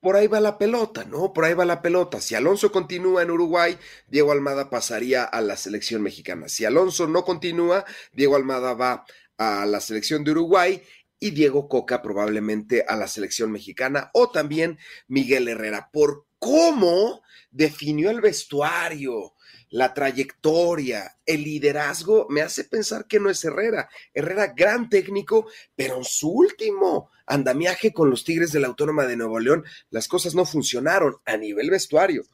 por 0.00 0.16
ahí 0.16 0.26
va 0.26 0.40
la 0.40 0.58
pelota, 0.58 1.04
¿no? 1.04 1.32
Por 1.32 1.44
ahí 1.44 1.54
va 1.54 1.64
la 1.64 1.80
pelota. 1.80 2.20
Si 2.20 2.34
Alonso 2.34 2.72
continúa 2.72 3.22
en 3.22 3.30
Uruguay, 3.30 3.78
Diego 4.08 4.32
Almada 4.32 4.70
pasaría 4.70 5.22
a 5.22 5.40
la 5.40 5.56
selección 5.56 6.02
mexicana. 6.02 6.48
Si 6.48 6.64
Alonso 6.64 7.06
no 7.06 7.24
continúa, 7.24 7.84
Diego 8.12 8.34
Almada 8.34 8.74
va 8.74 9.04
a 9.38 9.64
la 9.64 9.80
selección 9.80 10.24
de 10.24 10.32
Uruguay 10.32 10.82
y 11.20 11.30
Diego 11.30 11.68
Coca 11.68 12.02
probablemente 12.02 12.84
a 12.88 12.96
la 12.96 13.06
selección 13.06 13.52
mexicana 13.52 14.10
o 14.14 14.32
también 14.32 14.78
Miguel 15.06 15.46
Herrera. 15.46 15.90
Por 15.92 16.26
cómo 16.40 17.22
definió 17.52 18.10
el 18.10 18.20
vestuario, 18.20 19.34
la 19.72 19.94
trayectoria, 19.94 21.16
el 21.24 21.44
liderazgo, 21.44 22.26
me 22.28 22.42
hace 22.42 22.64
pensar 22.64 23.06
que 23.06 23.18
no 23.18 23.30
es 23.30 23.42
Herrera. 23.42 23.88
Herrera, 24.12 24.52
gran 24.54 24.90
técnico, 24.90 25.46
pero 25.74 25.96
en 25.96 26.04
su 26.04 26.30
último 26.30 27.10
andamiaje 27.26 27.90
con 27.90 28.10
los 28.10 28.22
Tigres 28.22 28.52
de 28.52 28.60
la 28.60 28.66
Autónoma 28.68 29.06
de 29.06 29.16
Nuevo 29.16 29.40
León, 29.40 29.64
las 29.88 30.08
cosas 30.08 30.34
no 30.34 30.44
funcionaron 30.44 31.16
a 31.24 31.38
nivel 31.38 31.70
vestuario. 31.70 32.24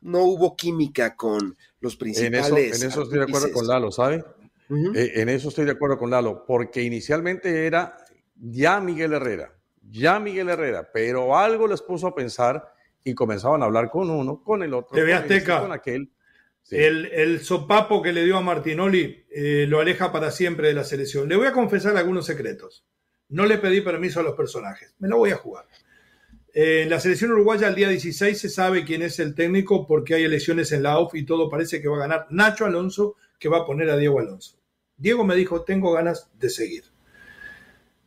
No 0.00 0.24
hubo 0.24 0.56
química 0.56 1.14
con 1.14 1.56
los 1.78 1.94
principales. 1.94 2.82
En 2.82 2.88
eso, 2.88 3.02
estoy 3.02 3.18
de 3.18 3.24
acuerdo 3.24 3.52
con 3.52 3.68
Lalo, 3.68 3.92
¿sabe? 3.92 4.24
Eh, 4.96 5.12
en 5.14 5.28
eso 5.28 5.50
estoy 5.50 5.66
de 5.66 5.72
acuerdo 5.72 5.96
con 5.96 6.10
Lalo, 6.10 6.44
porque 6.44 6.82
inicialmente 6.82 7.66
era 7.66 7.98
ya 8.34 8.80
Miguel 8.80 9.12
Herrera, 9.12 9.54
ya 9.80 10.18
Miguel 10.18 10.48
Herrera, 10.48 10.90
pero 10.92 11.38
algo 11.38 11.68
les 11.68 11.82
puso 11.82 12.08
a 12.08 12.14
pensar 12.16 12.72
y 13.04 13.14
comenzaban 13.14 13.62
a 13.62 13.66
hablar 13.66 13.90
con 13.90 14.10
uno, 14.10 14.42
con 14.42 14.64
el 14.64 14.74
otro, 14.74 14.98
con, 14.98 15.08
este, 15.08 15.44
con 15.44 15.70
aquel 15.70 16.10
el, 16.70 17.40
sopapo 17.40 18.00
que 18.02 18.12
le 18.12 18.24
dio 18.24 18.36
a 18.36 18.42
Martinoli 18.42 19.24
eh, 19.30 19.66
lo 19.68 19.80
aleja 19.80 20.12
para 20.12 20.30
siempre 20.30 20.68
de 20.68 20.74
la 20.74 20.84
selección. 20.84 21.28
Le 21.28 21.36
voy 21.36 21.46
a 21.46 21.52
confesar 21.52 21.96
algunos 21.96 22.26
secretos. 22.26 22.84
No 23.28 23.46
le 23.46 23.58
pedí 23.58 23.80
permiso 23.80 24.20
a 24.20 24.22
los 24.22 24.34
personajes. 24.34 24.94
Me 24.98 25.08
lo 25.08 25.18
voy 25.18 25.30
a 25.30 25.36
jugar. 25.36 25.66
Eh, 26.52 26.82
en 26.82 26.90
la 26.90 27.00
selección 27.00 27.32
uruguaya 27.32 27.68
el 27.68 27.74
día 27.74 27.88
16 27.88 28.38
se 28.38 28.48
sabe 28.48 28.84
quién 28.84 29.02
es 29.02 29.20
el 29.20 29.34
técnico 29.34 29.86
porque 29.86 30.14
hay 30.14 30.24
elecciones 30.24 30.72
en 30.72 30.82
la 30.82 30.98
OFF 30.98 31.14
y 31.14 31.24
todo 31.24 31.48
parece 31.48 31.80
que 31.80 31.88
va 31.88 31.96
a 31.96 32.00
ganar 32.00 32.26
Nacho 32.30 32.64
Alonso, 32.64 33.16
que 33.38 33.48
va 33.48 33.58
a 33.58 33.66
poner 33.66 33.88
a 33.90 33.96
Diego 33.96 34.18
Alonso. 34.18 34.58
Diego 34.96 35.24
me 35.24 35.36
dijo, 35.36 35.62
tengo 35.62 35.92
ganas 35.92 36.28
de 36.38 36.50
seguir. 36.50 36.84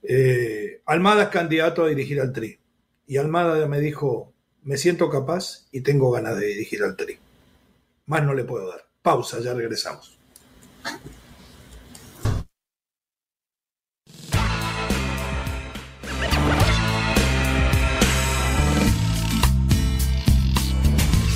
Eh, 0.03 0.81
Almada 0.85 1.23
es 1.23 1.29
candidato 1.29 1.83
a 1.83 1.87
dirigir 1.87 2.19
al 2.19 2.33
Tri. 2.33 2.59
Y 3.07 3.17
Almada 3.17 3.65
me 3.67 3.79
dijo, 3.79 4.33
me 4.63 4.77
siento 4.77 5.09
capaz 5.09 5.67
y 5.71 5.81
tengo 5.81 6.11
ganas 6.11 6.37
de 6.39 6.47
dirigir 6.47 6.83
al 6.83 6.95
Tri. 6.95 7.19
Más 8.05 8.23
no 8.23 8.33
le 8.33 8.43
puedo 8.43 8.67
dar. 8.67 8.85
Pausa, 9.01 9.39
ya 9.39 9.53
regresamos. 9.53 10.17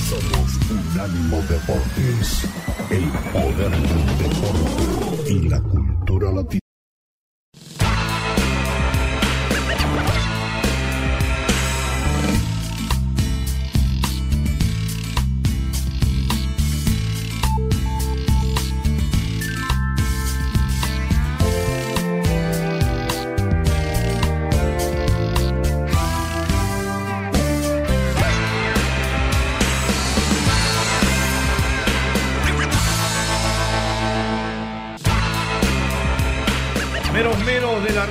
Somos 0.10 0.58
Unánimo 0.69 1.38
Deportes, 1.43 2.43
el 2.89 3.10
poder 3.32 3.71
del 3.71 4.17
deporte 4.17 5.32
y 5.32 5.49
la 5.49 5.62
cultura 5.62 6.32
latina. 6.32 6.66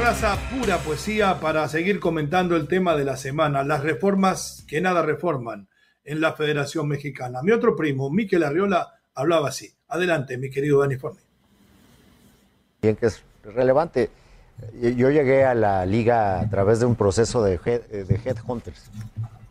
Pura 0.07 0.79
poesía 0.79 1.41
para 1.41 1.69
seguir 1.69 1.99
comentando 1.99 2.55
el 2.55 2.69
tema 2.69 2.95
de 2.95 3.05
la 3.05 3.17
semana, 3.17 3.65
las 3.65 3.83
reformas 3.83 4.65
que 4.69 4.81
nada 4.81 5.03
reforman 5.03 5.69
en 6.05 6.21
la 6.21 6.33
Federación 6.35 6.87
Mexicana. 6.87 7.41
Mi 7.43 7.51
otro 7.51 7.75
primo, 7.75 8.09
Miquel 8.09 8.45
Arriola, 8.45 9.01
hablaba 9.15 9.49
así. 9.49 9.75
Adelante, 9.89 10.39
mi 10.39 10.49
querido 10.49 10.79
Dani 10.79 10.97
Forni. 10.97 11.19
Bien, 12.81 12.95
que 12.95 13.07
es 13.07 13.21
relevante. 13.43 14.11
Yo 14.81 15.11
llegué 15.11 15.45
a 15.45 15.55
la 15.55 15.85
liga 15.85 16.39
a 16.39 16.49
través 16.49 16.79
de 16.79 16.87
un 16.87 16.95
proceso 16.95 17.43
de, 17.43 17.59
de 17.59 18.21
headhunters. 18.25 18.89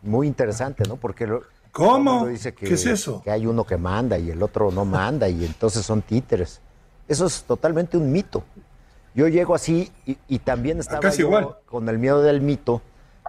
Muy 0.02 0.26
interesante, 0.26 0.84
¿no? 0.88 0.96
Porque 0.96 1.28
¿Cómo? 1.70 2.28
Dice 2.28 2.54
que, 2.54 2.66
¿Qué 2.66 2.74
es 2.74 2.86
eso? 2.86 3.20
Que 3.22 3.30
hay 3.30 3.46
uno 3.46 3.64
que 3.64 3.76
manda 3.76 4.18
y 4.18 4.30
el 4.30 4.42
otro 4.42 4.70
no 4.70 4.86
manda 4.86 5.28
y 5.28 5.44
entonces 5.44 5.84
son 5.84 6.00
títeres. 6.00 6.62
Eso 7.06 7.26
es 7.26 7.42
totalmente 7.42 7.98
un 7.98 8.10
mito. 8.10 8.42
Yo 9.16 9.28
llego 9.28 9.54
así 9.54 9.90
y, 10.04 10.38
también 10.40 10.78
estaba 10.78 11.00
con 11.64 11.88
el 11.88 11.98
miedo 11.98 12.20
del 12.20 12.42
mito 12.42 12.82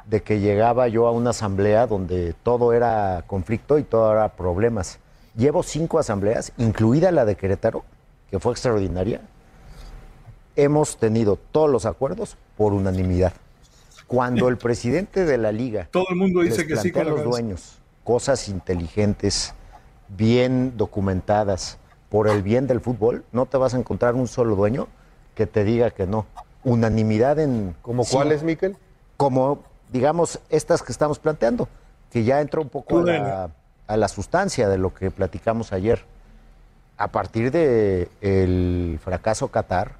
de 0.06 0.22
que 0.22 0.42
llegaba 0.42 0.90
yo 0.90 1.08
a 1.08 1.12
una 1.12 1.30
asamblea 1.30 1.88
donde 1.88 2.36
todo 2.44 2.74
era 2.74 3.24
conflicto 3.26 3.80
y 3.80 3.84
todo 3.84 4.12
era 4.12 4.36
problemas. 4.36 5.00
Llevo 5.38 5.64
cinco 5.64 5.98
asambleas, 5.98 6.52
incluida 6.58 7.10
la 7.14 7.24
de 7.24 7.38
Querétaro, 7.38 7.86
que 8.30 8.38
fue 8.38 8.52
extraordinaria. 8.52 9.22
Hemos 10.58 10.98
tenido 10.98 11.40
todos 11.54 11.70
los 11.70 11.86
acuerdos 11.86 12.36
por 12.58 12.74
unanimidad. 12.74 13.32
Cuando 14.08 14.50
el 14.50 14.58
presidente 14.58 15.24
de 15.24 15.38
la 15.38 15.54
liga 15.54 15.88
todo 15.92 16.08
el 16.10 16.18
mundo 16.18 16.42
dice 16.42 16.68
que 16.68 16.76
sí 16.76 16.92
a 17.00 17.04
los 17.06 17.24
dueños 17.24 17.78
cosas 18.04 18.50
inteligentes, 18.50 19.54
bien 20.10 20.74
documentadas 20.76 21.78
por 22.10 22.28
el 22.28 22.44
bien 22.44 22.68
del 22.68 22.82
fútbol, 22.82 23.24
no 23.32 23.46
te 23.46 23.56
vas 23.56 23.74
a 23.74 23.78
encontrar 23.78 24.16
un 24.16 24.28
solo 24.28 24.58
dueño 24.58 24.90
que 25.38 25.46
te 25.46 25.64
diga 25.64 25.92
que 25.92 26.08
no. 26.08 26.26
Unanimidad 26.64 27.38
en... 27.38 27.76
¿Como 27.84 28.04
cuál 28.04 28.32
es, 28.32 28.42
Miquel? 28.42 28.76
Como 29.16 29.64
digamos, 29.92 30.40
estas 30.50 30.82
que 30.82 30.92
estamos 30.92 31.20
planteando, 31.20 31.70
que 32.12 32.24
ya 32.24 32.42
entró 32.42 32.62
un 32.62 32.70
poco 32.70 33.00
a 33.00 33.98
la, 33.98 34.08
sustancia 34.08 34.68
de 34.68 34.80
lo 34.80 34.94
que 34.94 35.12
platicamos 35.12 35.72
ayer. 35.72 36.04
A 36.98 37.10
partir 37.10 37.52
del 37.52 38.10
el 38.22 39.00
fracaso 39.04 39.50
Qatar, 39.50 39.92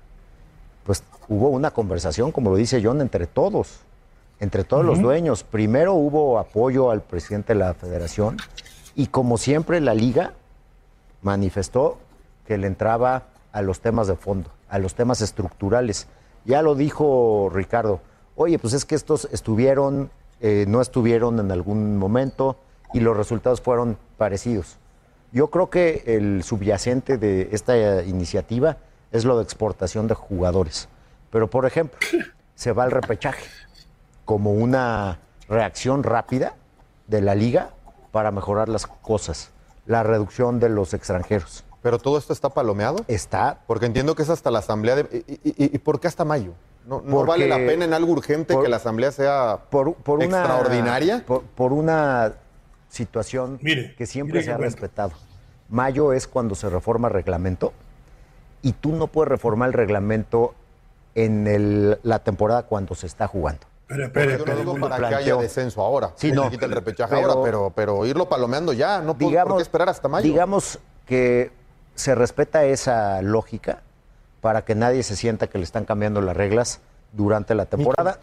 pues 0.84 1.04
hubo 1.28 1.50
una 1.50 1.70
conversación, 1.72 2.32
como 2.32 2.50
lo 2.50 2.56
dice 2.56 2.82
John, 2.84 3.00
entre 3.02 3.28
todos, 3.28 3.82
entre 4.40 4.64
todos 4.64 4.84
los 4.84 5.00
dueños. 5.00 5.44
Primero 5.44 5.94
hubo 5.94 6.40
apoyo 6.40 6.90
al 6.90 7.02
presidente 7.02 7.54
de 7.54 7.60
la 7.60 7.76
federación 7.76 8.38
y 8.96 9.08
como 9.08 9.38
siempre 9.38 9.80
la 9.80 9.94
liga 9.94 10.34
manifestó 11.22 12.00
que 12.48 12.58
le 12.58 12.66
entraba 12.66 13.26
a 13.52 13.62
los 13.62 13.80
temas 13.80 14.08
de 14.08 14.16
fondo, 14.16 14.50
a 14.70 14.80
los 14.80 14.96
temas 14.96 15.22
estructurales. 15.22 16.08
Ya 16.46 16.62
lo 16.62 16.76
dijo 16.76 17.50
Ricardo, 17.54 18.02
oye, 18.36 18.60
pues 18.60 18.74
es 18.74 18.86
que 18.86 18.96
estos 18.96 19.28
estuvieron, 19.32 20.10
eh, 20.42 20.66
no 20.68 20.82
estuvieron 20.82 21.40
en 21.40 21.52
algún 21.52 21.98
momento 21.98 22.58
y 22.94 23.00
los 23.00 23.18
resultados 23.18 23.62
fueron 23.62 23.98
parecidos. 24.18 24.78
Yo 25.32 25.50
creo 25.50 25.70
que 25.70 26.04
el 26.06 26.44
subyacente 26.44 27.18
de 27.18 27.50
esta 27.52 28.04
iniciativa 28.04 28.78
es 29.12 29.26
lo 29.26 29.38
de 29.38 29.44
exportación 29.44 30.08
de 30.08 30.16
jugadores. 30.16 30.88
Pero, 31.32 31.50
por 31.50 31.66
ejemplo, 31.66 32.00
se 32.56 32.72
va 32.72 32.84
al 32.84 32.92
repechaje 32.92 33.46
como 34.26 34.52
una 34.54 35.20
reacción 35.50 36.04
rápida 36.04 36.56
de 37.08 37.22
la 37.22 37.36
liga 37.36 37.72
para 38.12 38.32
mejorar 38.32 38.70
las 38.70 38.88
cosas, 38.88 39.52
la 39.86 40.04
reducción 40.04 40.60
de 40.60 40.70
los 40.70 40.94
extranjeros. 40.94 41.64
¿Pero 41.88 42.00
todo 42.00 42.18
esto 42.18 42.34
está 42.34 42.50
palomeado? 42.50 42.98
Está. 43.08 43.62
Porque 43.66 43.86
entiendo 43.86 44.14
que 44.14 44.22
es 44.22 44.30
hasta 44.30 44.52
la 44.52 44.60
asamblea 44.60 44.98
de... 44.98 45.24
¿Y, 45.26 45.78
por 45.78 46.02
qué 46.02 46.10
hasta 46.10 46.26
mayo? 46.26 46.52
¿No, 46.86 47.00
vale 47.24 47.48
la 47.48 47.56
pena 47.56 47.86
en 47.86 47.94
algo 47.94 48.12
urgente 48.12 48.60
que 48.62 48.68
la 48.68 48.76
asamblea 48.76 49.10
sea 49.14 49.62
por, 49.70 49.96
extraordinaria? 50.22 51.24
por, 51.26 51.72
una 51.72 52.34
situación 52.90 53.58
que 53.58 54.06
siempre 54.06 54.44
se 54.44 54.52
ha 54.52 54.58
respetado. 54.58 55.14
Mayo 55.70 56.12
es 56.12 56.28
cuando 56.28 56.56
se 56.56 56.70
reforma 56.70 57.08
el 57.08 57.14
reglamento 57.14 57.72
y 58.62 58.74
tú 58.74 58.92
no 58.92 59.08
puedes 59.08 59.30
reformar 59.30 59.68
el 59.70 59.74
reglamento 59.74 60.56
en 61.16 61.98
la 62.04 62.20
temporada 62.20 62.64
cuando 62.64 62.96
se 62.96 63.08
está 63.08 63.30
jugando. 63.30 63.66
Pero, 63.88 64.04
espera, 64.08 64.38
yo 64.38 64.46
no 64.46 64.56
digo 64.58 64.76
para 64.78 65.08
que 65.08 65.16
haya 65.16 65.38
descenso 65.38 65.82
ahora. 65.82 66.12
Sí, 66.18 66.34
no. 66.34 66.50
Quita 66.50 66.66
el 66.66 66.74
repechaje 66.74 67.16
ahora, 67.16 67.36
pero, 67.42 67.72
pero 67.74 68.06
irlo 68.06 68.28
palomeando 68.28 68.74
ya, 68.74 69.00
no 69.00 69.14
digamos, 69.14 69.52
por 69.52 69.58
qué 69.60 69.64
esperar 69.64 69.88
hasta 69.88 70.10
mayo. 70.10 70.28
Digamos 70.28 70.80
que 71.06 71.66
se 71.98 72.16
respeta 72.16 72.66
esa 72.66 73.22
lógica 73.22 73.82
para 74.42 74.64
que 74.64 74.76
nadie 74.76 75.04
se 75.04 75.16
sienta 75.16 75.48
que 75.48 75.58
le 75.58 75.64
están 75.64 75.86
cambiando 75.86 76.22
las 76.22 76.38
reglas 76.38 76.80
durante 77.12 77.56
la 77.56 77.66
temporada. 77.66 78.20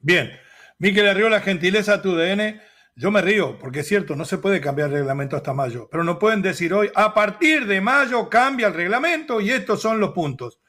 Bien, 0.00 0.30
Miquel 0.78 1.30
la 1.30 1.40
gentileza 1.40 1.94
a 1.94 2.02
tu 2.02 2.14
DN. 2.14 2.60
Yo 2.94 3.10
me 3.10 3.20
río, 3.20 3.58
porque 3.58 3.80
es 3.80 3.88
cierto, 3.88 4.16
no 4.16 4.24
se 4.24 4.38
puede 4.38 4.60
cambiar 4.60 4.88
el 4.88 4.96
reglamento 4.96 5.36
hasta 5.36 5.52
mayo, 5.52 5.88
pero 5.90 6.02
no 6.02 6.18
pueden 6.18 6.42
decir 6.42 6.72
hoy, 6.72 6.90
a 6.94 7.14
partir 7.14 7.66
de 7.66 7.80
mayo 7.80 8.28
cambia 8.28 8.68
el 8.68 8.74
reglamento 8.74 9.40
y 9.40 9.50
estos 9.50 9.80
son 9.80 10.00
los 10.00 10.10
puntos. 10.12 10.60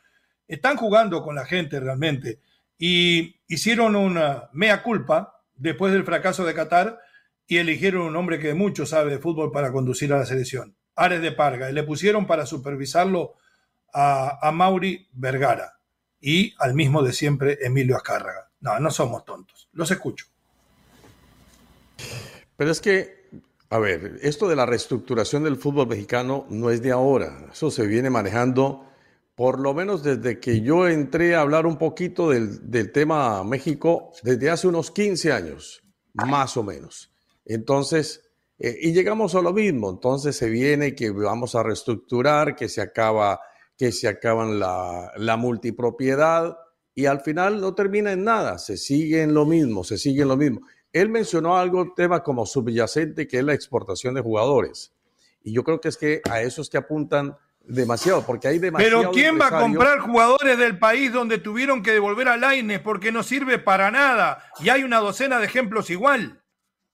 Están 0.47 0.77
jugando 0.77 1.23
con 1.23 1.35
la 1.35 1.45
gente 1.45 1.79
realmente 1.79 2.41
y 2.77 3.41
hicieron 3.47 3.95
una 3.95 4.49
mea 4.53 4.83
culpa 4.83 5.43
después 5.55 5.93
del 5.93 6.03
fracaso 6.05 6.45
de 6.45 6.53
Qatar 6.53 6.99
y 7.47 7.57
eligieron 7.57 8.01
un 8.03 8.15
hombre 8.15 8.39
que 8.39 8.53
mucho 8.53 8.85
sabe 8.85 9.11
de 9.11 9.19
fútbol 9.19 9.51
para 9.51 9.71
conducir 9.71 10.13
a 10.13 10.19
la 10.19 10.25
selección, 10.25 10.75
Ares 10.99 11.21
de 11.21 11.31
Parga, 11.31 11.69
y 11.69 11.73
le 11.73 11.83
pusieron 11.83 12.27
para 12.27 12.45
supervisarlo 12.45 13.35
a, 13.93 14.47
a 14.47 14.51
Mauri 14.51 15.07
Vergara 15.13 15.79
y 16.21 16.53
al 16.59 16.73
mismo 16.73 17.01
de 17.01 17.13
siempre 17.13 17.57
Emilio 17.61 17.95
Azcárraga. 17.95 18.49
No, 18.61 18.79
no 18.79 18.91
somos 18.91 19.23
tontos, 19.25 19.69
los 19.73 19.89
escucho. 19.89 20.25
Pero 22.57 22.71
es 22.71 22.81
que, 22.81 23.29
a 23.69 23.79
ver, 23.79 24.19
esto 24.21 24.49
de 24.49 24.55
la 24.55 24.65
reestructuración 24.65 25.43
del 25.43 25.55
fútbol 25.55 25.87
mexicano 25.87 26.45
no 26.49 26.69
es 26.69 26.81
de 26.81 26.91
ahora, 26.91 27.47
eso 27.51 27.71
se 27.71 27.87
viene 27.87 28.09
manejando 28.09 28.89
por 29.39 29.57
lo 29.61 29.73
menos 29.73 30.03
desde 30.03 30.41
que 30.41 30.59
yo 30.59 30.89
entré 30.89 31.33
a 31.33 31.39
hablar 31.39 31.65
un 31.65 31.77
poquito 31.77 32.31
del, 32.31 32.91
tema 32.91 33.41
México, 33.45 34.11
desde 34.21 34.49
hace 34.49 34.67
unos 34.67 34.91
15 34.91 35.31
años, 35.31 35.81
más 36.13 36.57
o 36.57 36.63
menos. 36.63 37.13
Entonces, 37.45 38.28
eh, 38.59 38.77
y 38.81 38.91
llegamos 38.91 39.35
a 39.35 39.41
lo 39.41 39.53
mismo, 39.53 39.89
entonces 39.89 40.35
se 40.35 40.49
viene 40.49 40.93
que 40.93 41.11
vamos 41.11 41.55
a 41.55 41.63
reestructurar, 41.63 42.55
que 42.55 42.67
se 42.67 42.81
acaba, 42.81 43.39
que 43.77 43.91
se 43.91 44.07
acaban 44.07 44.59
la, 44.59 45.11
la 45.15 45.37
multipropiedad 45.37 46.57
y 46.93 47.05
al 47.05 47.21
final 47.21 47.61
no 47.61 47.73
termina 47.73 48.11
en 48.11 48.25
nada, 48.25 48.57
se 48.57 48.75
sigue 48.75 49.21
en 49.21 49.33
lo 49.33 49.45
mismo, 49.45 49.85
se 49.85 49.97
sigue 49.97 50.23
en 50.23 50.27
lo 50.27 50.35
mismo. 50.35 50.61
Él 50.91 51.09
mencionó 51.09 51.57
algo, 51.57 51.93
tema 51.95 52.21
como 52.21 52.45
subyacente, 52.45 53.27
que 53.27 53.37
es 53.37 53.43
la 53.43 53.53
exportación 53.53 54.15
de 54.15 54.21
jugadores. 54.21 54.93
Y 55.41 55.53
yo 55.53 55.63
creo 55.63 55.79
que 55.79 55.87
es 55.87 55.97
que 55.97 56.21
a 56.29 56.41
esos 56.41 56.69
que 56.69 56.77
apuntan 56.77 57.37
demasiado, 57.61 58.25
porque 58.25 58.47
hay 58.47 58.59
demasiado. 58.59 59.01
Pero 59.01 59.11
¿quién 59.11 59.39
va 59.39 59.47
a 59.47 59.61
comprar 59.61 59.99
jugadores 59.99 60.57
del 60.57 60.77
país 60.77 61.13
donde 61.13 61.37
tuvieron 61.37 61.83
que 61.83 61.91
devolver 61.91 62.27
a 62.27 62.37
Laines 62.37 62.79
porque 62.79 63.11
no 63.11 63.23
sirve 63.23 63.59
para 63.59 63.91
nada? 63.91 64.43
Y 64.59 64.69
hay 64.69 64.83
una 64.83 64.97
docena 64.97 65.39
de 65.39 65.45
ejemplos 65.45 65.89
igual. 65.89 66.41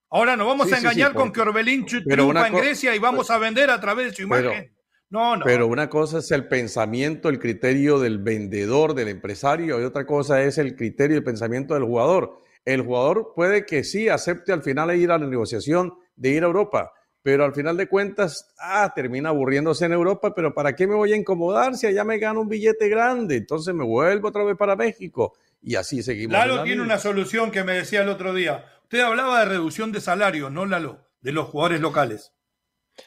Ahora 0.09 0.35
nos 0.35 0.47
vamos 0.47 0.71
a 0.71 0.77
engañar 0.77 1.13
con 1.13 1.31
que 1.31 1.41
Orbelín 1.41 1.85
triunfa 1.85 2.47
en 2.47 2.53
Grecia 2.53 2.95
y 2.95 2.99
vamos 2.99 3.29
a 3.31 3.37
vender 3.37 3.69
a 3.69 3.79
través 3.79 4.07
de 4.07 4.15
su 4.15 4.21
imagen. 4.23 4.73
no, 5.09 5.35
no. 5.37 5.45
Pero 5.45 5.67
una 5.67 5.89
cosa 5.89 6.19
es 6.19 6.31
el 6.31 6.47
pensamiento, 6.47 7.29
el 7.29 7.39
criterio 7.39 7.99
del 7.99 8.19
vendedor, 8.19 8.93
del 8.93 9.09
empresario, 9.09 9.79
y 9.79 9.83
otra 9.83 10.05
cosa 10.05 10.41
es 10.41 10.57
el 10.57 10.75
criterio 10.75 11.15
y 11.15 11.17
el 11.19 11.23
pensamiento 11.23 11.73
del 11.73 11.83
jugador. 11.83 12.39
El 12.63 12.81
jugador 12.81 13.33
puede 13.35 13.65
que 13.65 13.83
sí 13.83 14.09
acepte 14.09 14.51
al 14.51 14.63
final 14.63 14.95
ir 14.95 15.11
a 15.11 15.17
la 15.17 15.27
negociación 15.27 15.93
de 16.15 16.29
ir 16.29 16.43
a 16.43 16.47
Europa, 16.47 16.93
pero 17.21 17.43
al 17.43 17.53
final 17.53 17.75
de 17.75 17.87
cuentas, 17.87 18.53
ah, 18.59 18.91
termina 18.95 19.29
aburriéndose 19.29 19.85
en 19.85 19.93
Europa, 19.93 20.33
pero 20.35 20.53
¿para 20.53 20.75
qué 20.75 20.87
me 20.87 20.95
voy 20.95 21.13
a 21.13 21.15
incomodar 21.15 21.75
si 21.75 21.87
allá 21.87 22.03
me 22.03 22.19
gano 22.19 22.41
un 22.41 22.47
billete 22.47 22.87
grande? 22.87 23.37
Entonces 23.37 23.73
me 23.73 23.83
vuelvo 23.83 24.27
otra 24.27 24.43
vez 24.43 24.55
para 24.55 24.75
México 24.75 25.33
y 25.61 25.75
así 25.75 26.03
seguimos. 26.03 26.33
Lalo 26.33 26.63
tiene 26.63 26.83
una 26.83 26.99
solución 26.99 27.49
que 27.49 27.63
me 27.63 27.73
decía 27.73 28.03
el 28.03 28.09
otro 28.09 28.33
día. 28.33 28.65
Usted 28.85 28.99
hablaba 28.99 29.39
de 29.39 29.45
reducción 29.45 29.91
de 29.91 29.99
salario, 29.99 30.51
no 30.51 30.67
Lalo, 30.67 31.09
de 31.21 31.31
los 31.31 31.49
jugadores 31.49 31.81
locales. 31.81 32.33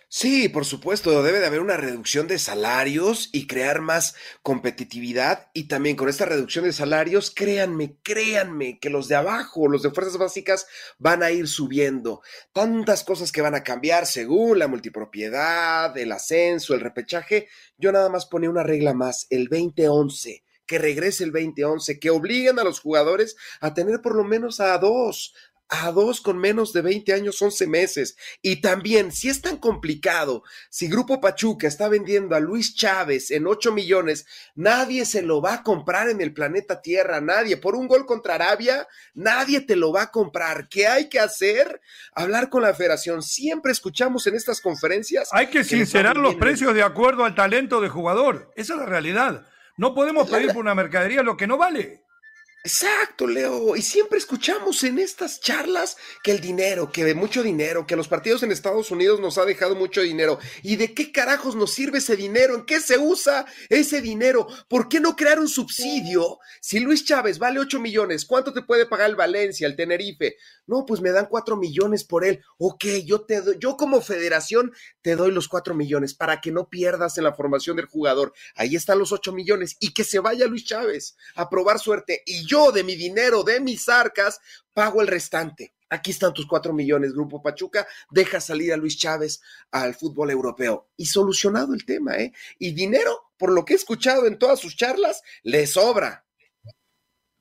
Sí, 0.08 0.48
por 0.48 0.64
supuesto, 0.64 1.22
debe 1.22 1.38
de 1.38 1.46
haber 1.46 1.60
una 1.60 1.76
reducción 1.76 2.26
de 2.26 2.40
salarios 2.40 3.30
y 3.32 3.46
crear 3.46 3.80
más 3.80 4.16
competitividad 4.42 5.52
y 5.54 5.68
también 5.68 5.94
con 5.94 6.08
esta 6.08 6.24
reducción 6.24 6.64
de 6.64 6.72
salarios, 6.72 7.30
créanme, 7.30 7.96
créanme 8.02 8.80
que 8.80 8.90
los 8.90 9.06
de 9.06 9.14
abajo, 9.14 9.68
los 9.68 9.82
de 9.82 9.92
fuerzas 9.92 10.18
básicas 10.18 10.66
van 10.98 11.22
a 11.22 11.30
ir 11.30 11.46
subiendo. 11.46 12.22
Tantas 12.52 13.04
cosas 13.04 13.30
que 13.30 13.40
van 13.40 13.54
a 13.54 13.62
cambiar 13.62 14.06
según 14.06 14.58
la 14.58 14.66
multipropiedad, 14.66 15.96
el 15.96 16.10
ascenso, 16.10 16.74
el 16.74 16.80
repechaje. 16.80 17.46
Yo 17.76 17.92
nada 17.92 18.08
más 18.08 18.26
ponía 18.26 18.50
una 18.50 18.64
regla 18.64 18.94
más, 18.94 19.28
el 19.30 19.46
2011 19.46 20.42
que 20.66 20.78
regrese 20.78 21.24
el 21.24 21.32
2011, 21.32 21.98
que 21.98 22.10
obliguen 22.10 22.58
a 22.58 22.62
los 22.62 22.80
jugadores 22.80 23.36
a 23.60 23.72
tener 23.72 24.02
por 24.02 24.14
lo 24.14 24.22
menos 24.22 24.60
a 24.60 24.76
dos, 24.76 25.34
a 25.68 25.92
dos 25.92 26.20
con 26.20 26.38
menos 26.38 26.72
de 26.72 26.82
20 26.82 27.12
años, 27.12 27.40
11 27.40 27.66
meses. 27.66 28.16
Y 28.42 28.60
también, 28.60 29.12
si 29.12 29.28
es 29.28 29.42
tan 29.42 29.58
complicado, 29.58 30.42
si 30.70 30.88
Grupo 30.88 31.20
Pachuca 31.20 31.68
está 31.68 31.88
vendiendo 31.88 32.34
a 32.34 32.40
Luis 32.40 32.74
Chávez 32.74 33.30
en 33.30 33.46
8 33.46 33.72
millones, 33.72 34.26
nadie 34.54 35.04
se 35.04 35.22
lo 35.22 35.42
va 35.42 35.54
a 35.54 35.62
comprar 35.62 36.08
en 36.08 36.20
el 36.20 36.32
planeta 36.32 36.80
Tierra, 36.80 37.20
nadie. 37.20 37.56
Por 37.56 37.74
un 37.74 37.86
gol 37.86 38.06
contra 38.06 38.36
Arabia, 38.36 38.86
nadie 39.14 39.60
te 39.60 39.76
lo 39.76 39.92
va 39.92 40.02
a 40.02 40.10
comprar. 40.10 40.68
¿Qué 40.68 40.86
hay 40.86 41.08
que 41.08 41.20
hacer? 41.20 41.80
Hablar 42.14 42.48
con 42.48 42.62
la 42.62 42.74
federación. 42.74 43.22
Siempre 43.22 43.72
escuchamos 43.72 44.26
en 44.26 44.36
estas 44.36 44.60
conferencias. 44.60 45.28
Hay 45.32 45.48
que, 45.48 45.64
sincerar 45.64 46.16
los 46.16 46.34
precios 46.36 46.74
de 46.74 46.82
acuerdo 46.82 47.24
al 47.24 47.34
talento 47.34 47.80
de 47.80 47.88
jugador. 47.88 48.50
Esa 48.56 48.74
es 48.74 48.80
la 48.80 48.86
realidad. 48.86 49.46
No 49.76 49.94
podemos 49.94 50.28
pedir 50.28 50.48
por 50.48 50.58
una 50.58 50.74
mercadería 50.74 51.22
lo 51.22 51.36
que 51.36 51.46
no 51.46 51.56
vale. 51.56 52.07
Exacto, 52.64 53.26
Leo. 53.26 53.76
Y 53.76 53.82
siempre 53.82 54.18
escuchamos 54.18 54.82
en 54.82 54.98
estas 54.98 55.40
charlas 55.40 55.96
que 56.24 56.32
el 56.32 56.40
dinero, 56.40 56.90
que 56.90 57.04
de 57.04 57.14
mucho 57.14 57.42
dinero, 57.42 57.86
que 57.86 57.94
los 57.94 58.08
partidos 58.08 58.42
en 58.42 58.50
Estados 58.50 58.90
Unidos 58.90 59.20
nos 59.20 59.38
ha 59.38 59.44
dejado 59.44 59.76
mucho 59.76 60.02
dinero. 60.02 60.38
¿Y 60.62 60.76
de 60.76 60.92
qué 60.92 61.12
carajos 61.12 61.54
nos 61.54 61.72
sirve 61.72 61.98
ese 61.98 62.16
dinero? 62.16 62.56
¿En 62.56 62.66
qué 62.66 62.80
se 62.80 62.98
usa 62.98 63.46
ese 63.68 64.00
dinero? 64.00 64.48
¿Por 64.68 64.88
qué 64.88 64.98
no 64.98 65.14
crear 65.14 65.38
un 65.38 65.48
subsidio? 65.48 66.40
Si 66.60 66.80
Luis 66.80 67.04
Chávez 67.04 67.38
vale 67.38 67.60
8 67.60 67.78
millones, 67.78 68.24
¿cuánto 68.26 68.52
te 68.52 68.62
puede 68.62 68.86
pagar 68.86 69.08
el 69.08 69.16
Valencia, 69.16 69.66
el 69.66 69.76
Tenerife? 69.76 70.36
No, 70.66 70.84
pues 70.84 71.00
me 71.00 71.10
dan 71.10 71.28
4 71.30 71.56
millones 71.56 72.04
por 72.04 72.24
él. 72.24 72.42
Ok, 72.58 72.84
yo 73.06 73.22
te 73.22 73.40
doy, 73.40 73.56
yo 73.60 73.76
como 73.76 74.02
federación 74.02 74.72
te 75.00 75.14
doy 75.16 75.30
los 75.30 75.48
4 75.48 75.74
millones 75.74 76.12
para 76.12 76.40
que 76.40 76.50
no 76.50 76.68
pierdas 76.68 77.16
en 77.18 77.24
la 77.24 77.34
formación 77.34 77.76
del 77.76 77.86
jugador. 77.86 78.34
Ahí 78.56 78.74
están 78.74 78.98
los 78.98 79.12
8 79.12 79.32
millones 79.32 79.76
y 79.78 79.94
que 79.94 80.04
se 80.04 80.18
vaya 80.18 80.46
Luis 80.46 80.64
Chávez 80.66 81.16
a 81.36 81.48
probar 81.48 81.78
suerte. 81.78 82.22
Y 82.26 82.47
yo 82.48 82.72
de 82.72 82.82
mi 82.82 82.96
dinero, 82.96 83.44
de 83.44 83.60
mis 83.60 83.88
arcas, 83.88 84.40
pago 84.72 85.02
el 85.02 85.06
restante. 85.06 85.74
Aquí 85.90 86.10
están 86.10 86.34
tus 86.34 86.46
cuatro 86.46 86.72
millones, 86.72 87.12
Grupo 87.12 87.42
Pachuca. 87.42 87.86
Deja 88.10 88.40
salir 88.40 88.72
a 88.72 88.76
Luis 88.76 88.98
Chávez 88.98 89.40
al 89.70 89.94
fútbol 89.94 90.30
europeo. 90.30 90.88
Y 90.96 91.06
solucionado 91.06 91.74
el 91.74 91.84
tema, 91.84 92.16
¿eh? 92.16 92.32
Y 92.58 92.72
dinero, 92.72 93.32
por 93.38 93.52
lo 93.52 93.64
que 93.64 93.72
he 93.74 93.76
escuchado 93.76 94.26
en 94.26 94.38
todas 94.38 94.58
sus 94.58 94.76
charlas, 94.76 95.22
le 95.42 95.66
sobra. 95.66 96.26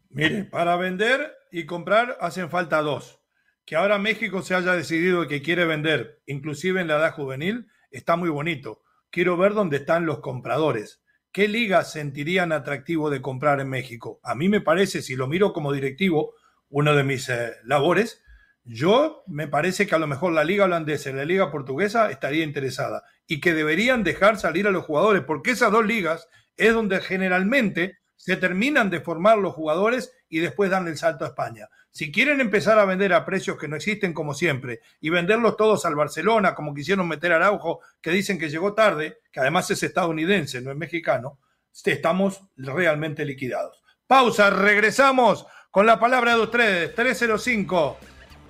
Mire, 0.09 0.45
para 0.45 0.77
vender 0.77 1.35
y 1.51 1.65
comprar 1.65 2.17
hacen 2.21 2.49
falta 2.49 2.81
dos. 2.81 3.19
Que 3.65 3.75
ahora 3.75 3.97
México 3.97 4.41
se 4.41 4.55
haya 4.55 4.73
decidido 4.73 5.27
que 5.27 5.41
quiere 5.41 5.65
vender, 5.65 6.21
inclusive 6.25 6.79
en 6.79 6.87
la 6.87 6.95
edad 6.95 7.13
juvenil, 7.13 7.67
está 7.91 8.15
muy 8.15 8.29
bonito. 8.29 8.81
Quiero 9.09 9.35
ver 9.35 9.53
dónde 9.53 9.77
están 9.77 10.05
los 10.05 10.19
compradores. 10.19 11.01
¿Qué 11.37 11.47
ligas 11.47 11.91
sentirían 11.91 12.51
atractivo 12.51 13.11
de 13.11 13.21
comprar 13.21 13.59
en 13.59 13.69
México? 13.69 14.19
A 14.23 14.33
mí 14.33 14.49
me 14.49 14.59
parece, 14.59 15.03
si 15.03 15.15
lo 15.15 15.27
miro 15.27 15.53
como 15.53 15.71
directivo, 15.71 16.33
uno 16.67 16.95
de 16.95 17.03
mis 17.03 17.29
eh, 17.29 17.51
labores, 17.63 18.23
yo 18.63 19.21
me 19.27 19.47
parece 19.47 19.85
que 19.85 19.93
a 19.93 19.99
lo 19.99 20.07
mejor 20.07 20.33
la 20.33 20.43
liga 20.43 20.65
holandesa 20.65 21.11
y 21.11 21.13
la 21.13 21.25
liga 21.25 21.51
portuguesa 21.51 22.09
estaría 22.09 22.43
interesada 22.43 23.03
y 23.27 23.39
que 23.39 23.53
deberían 23.53 24.03
dejar 24.03 24.39
salir 24.39 24.65
a 24.65 24.71
los 24.71 24.85
jugadores, 24.85 25.21
porque 25.25 25.51
esas 25.51 25.71
dos 25.71 25.85
ligas 25.85 26.27
es 26.55 26.73
donde 26.73 27.01
generalmente 27.01 27.99
se 28.17 28.35
terminan 28.35 28.89
de 28.89 28.99
formar 28.99 29.37
los 29.37 29.53
jugadores 29.53 30.11
y 30.27 30.39
después 30.39 30.69
dan 30.69 30.87
el 30.87 30.97
salto 30.97 31.23
a 31.23 31.29
España. 31.29 31.69
Si 31.91 32.11
quieren 32.11 32.41
empezar 32.41 32.77
a 32.77 32.85
vender 32.85 33.13
a 33.13 33.25
precios 33.25 33.57
que 33.57 33.67
no 33.67 33.75
existen 33.75 34.13
como 34.13 34.33
siempre 34.33 34.81
y 34.99 35.09
venderlos 35.09 35.57
todos 35.57 35.85
al 35.85 35.95
Barcelona, 35.95 36.53
como 36.53 36.73
quisieron 36.73 37.07
meter 37.07 37.31
a 37.31 37.37
Araujo, 37.37 37.79
que 38.01 38.11
dicen 38.11 38.37
que 38.37 38.49
llegó 38.49 38.73
tarde, 38.73 39.19
que 39.31 39.39
además 39.39 39.71
es 39.71 39.81
estadounidense, 39.81 40.61
no 40.61 40.71
es 40.71 40.77
mexicano, 40.77 41.39
estamos 41.85 42.41
realmente 42.55 43.25
liquidados. 43.25 43.81
Pausa, 44.05 44.49
regresamos 44.49 45.45
con 45.71 45.85
la 45.85 45.99
palabra 45.99 46.35
de 46.35 46.41
ustedes, 46.41 46.95
305 46.95 47.97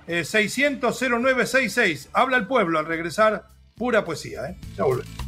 600 0.06 0.98
0966. 0.98 2.10
Habla 2.12 2.36
el 2.38 2.46
pueblo 2.46 2.78
al 2.78 2.86
regresar, 2.86 3.46
pura 3.76 4.04
poesía, 4.04 4.46
¿eh? 4.48 4.56
Ya 4.76 4.84
volvemos. 4.84 5.27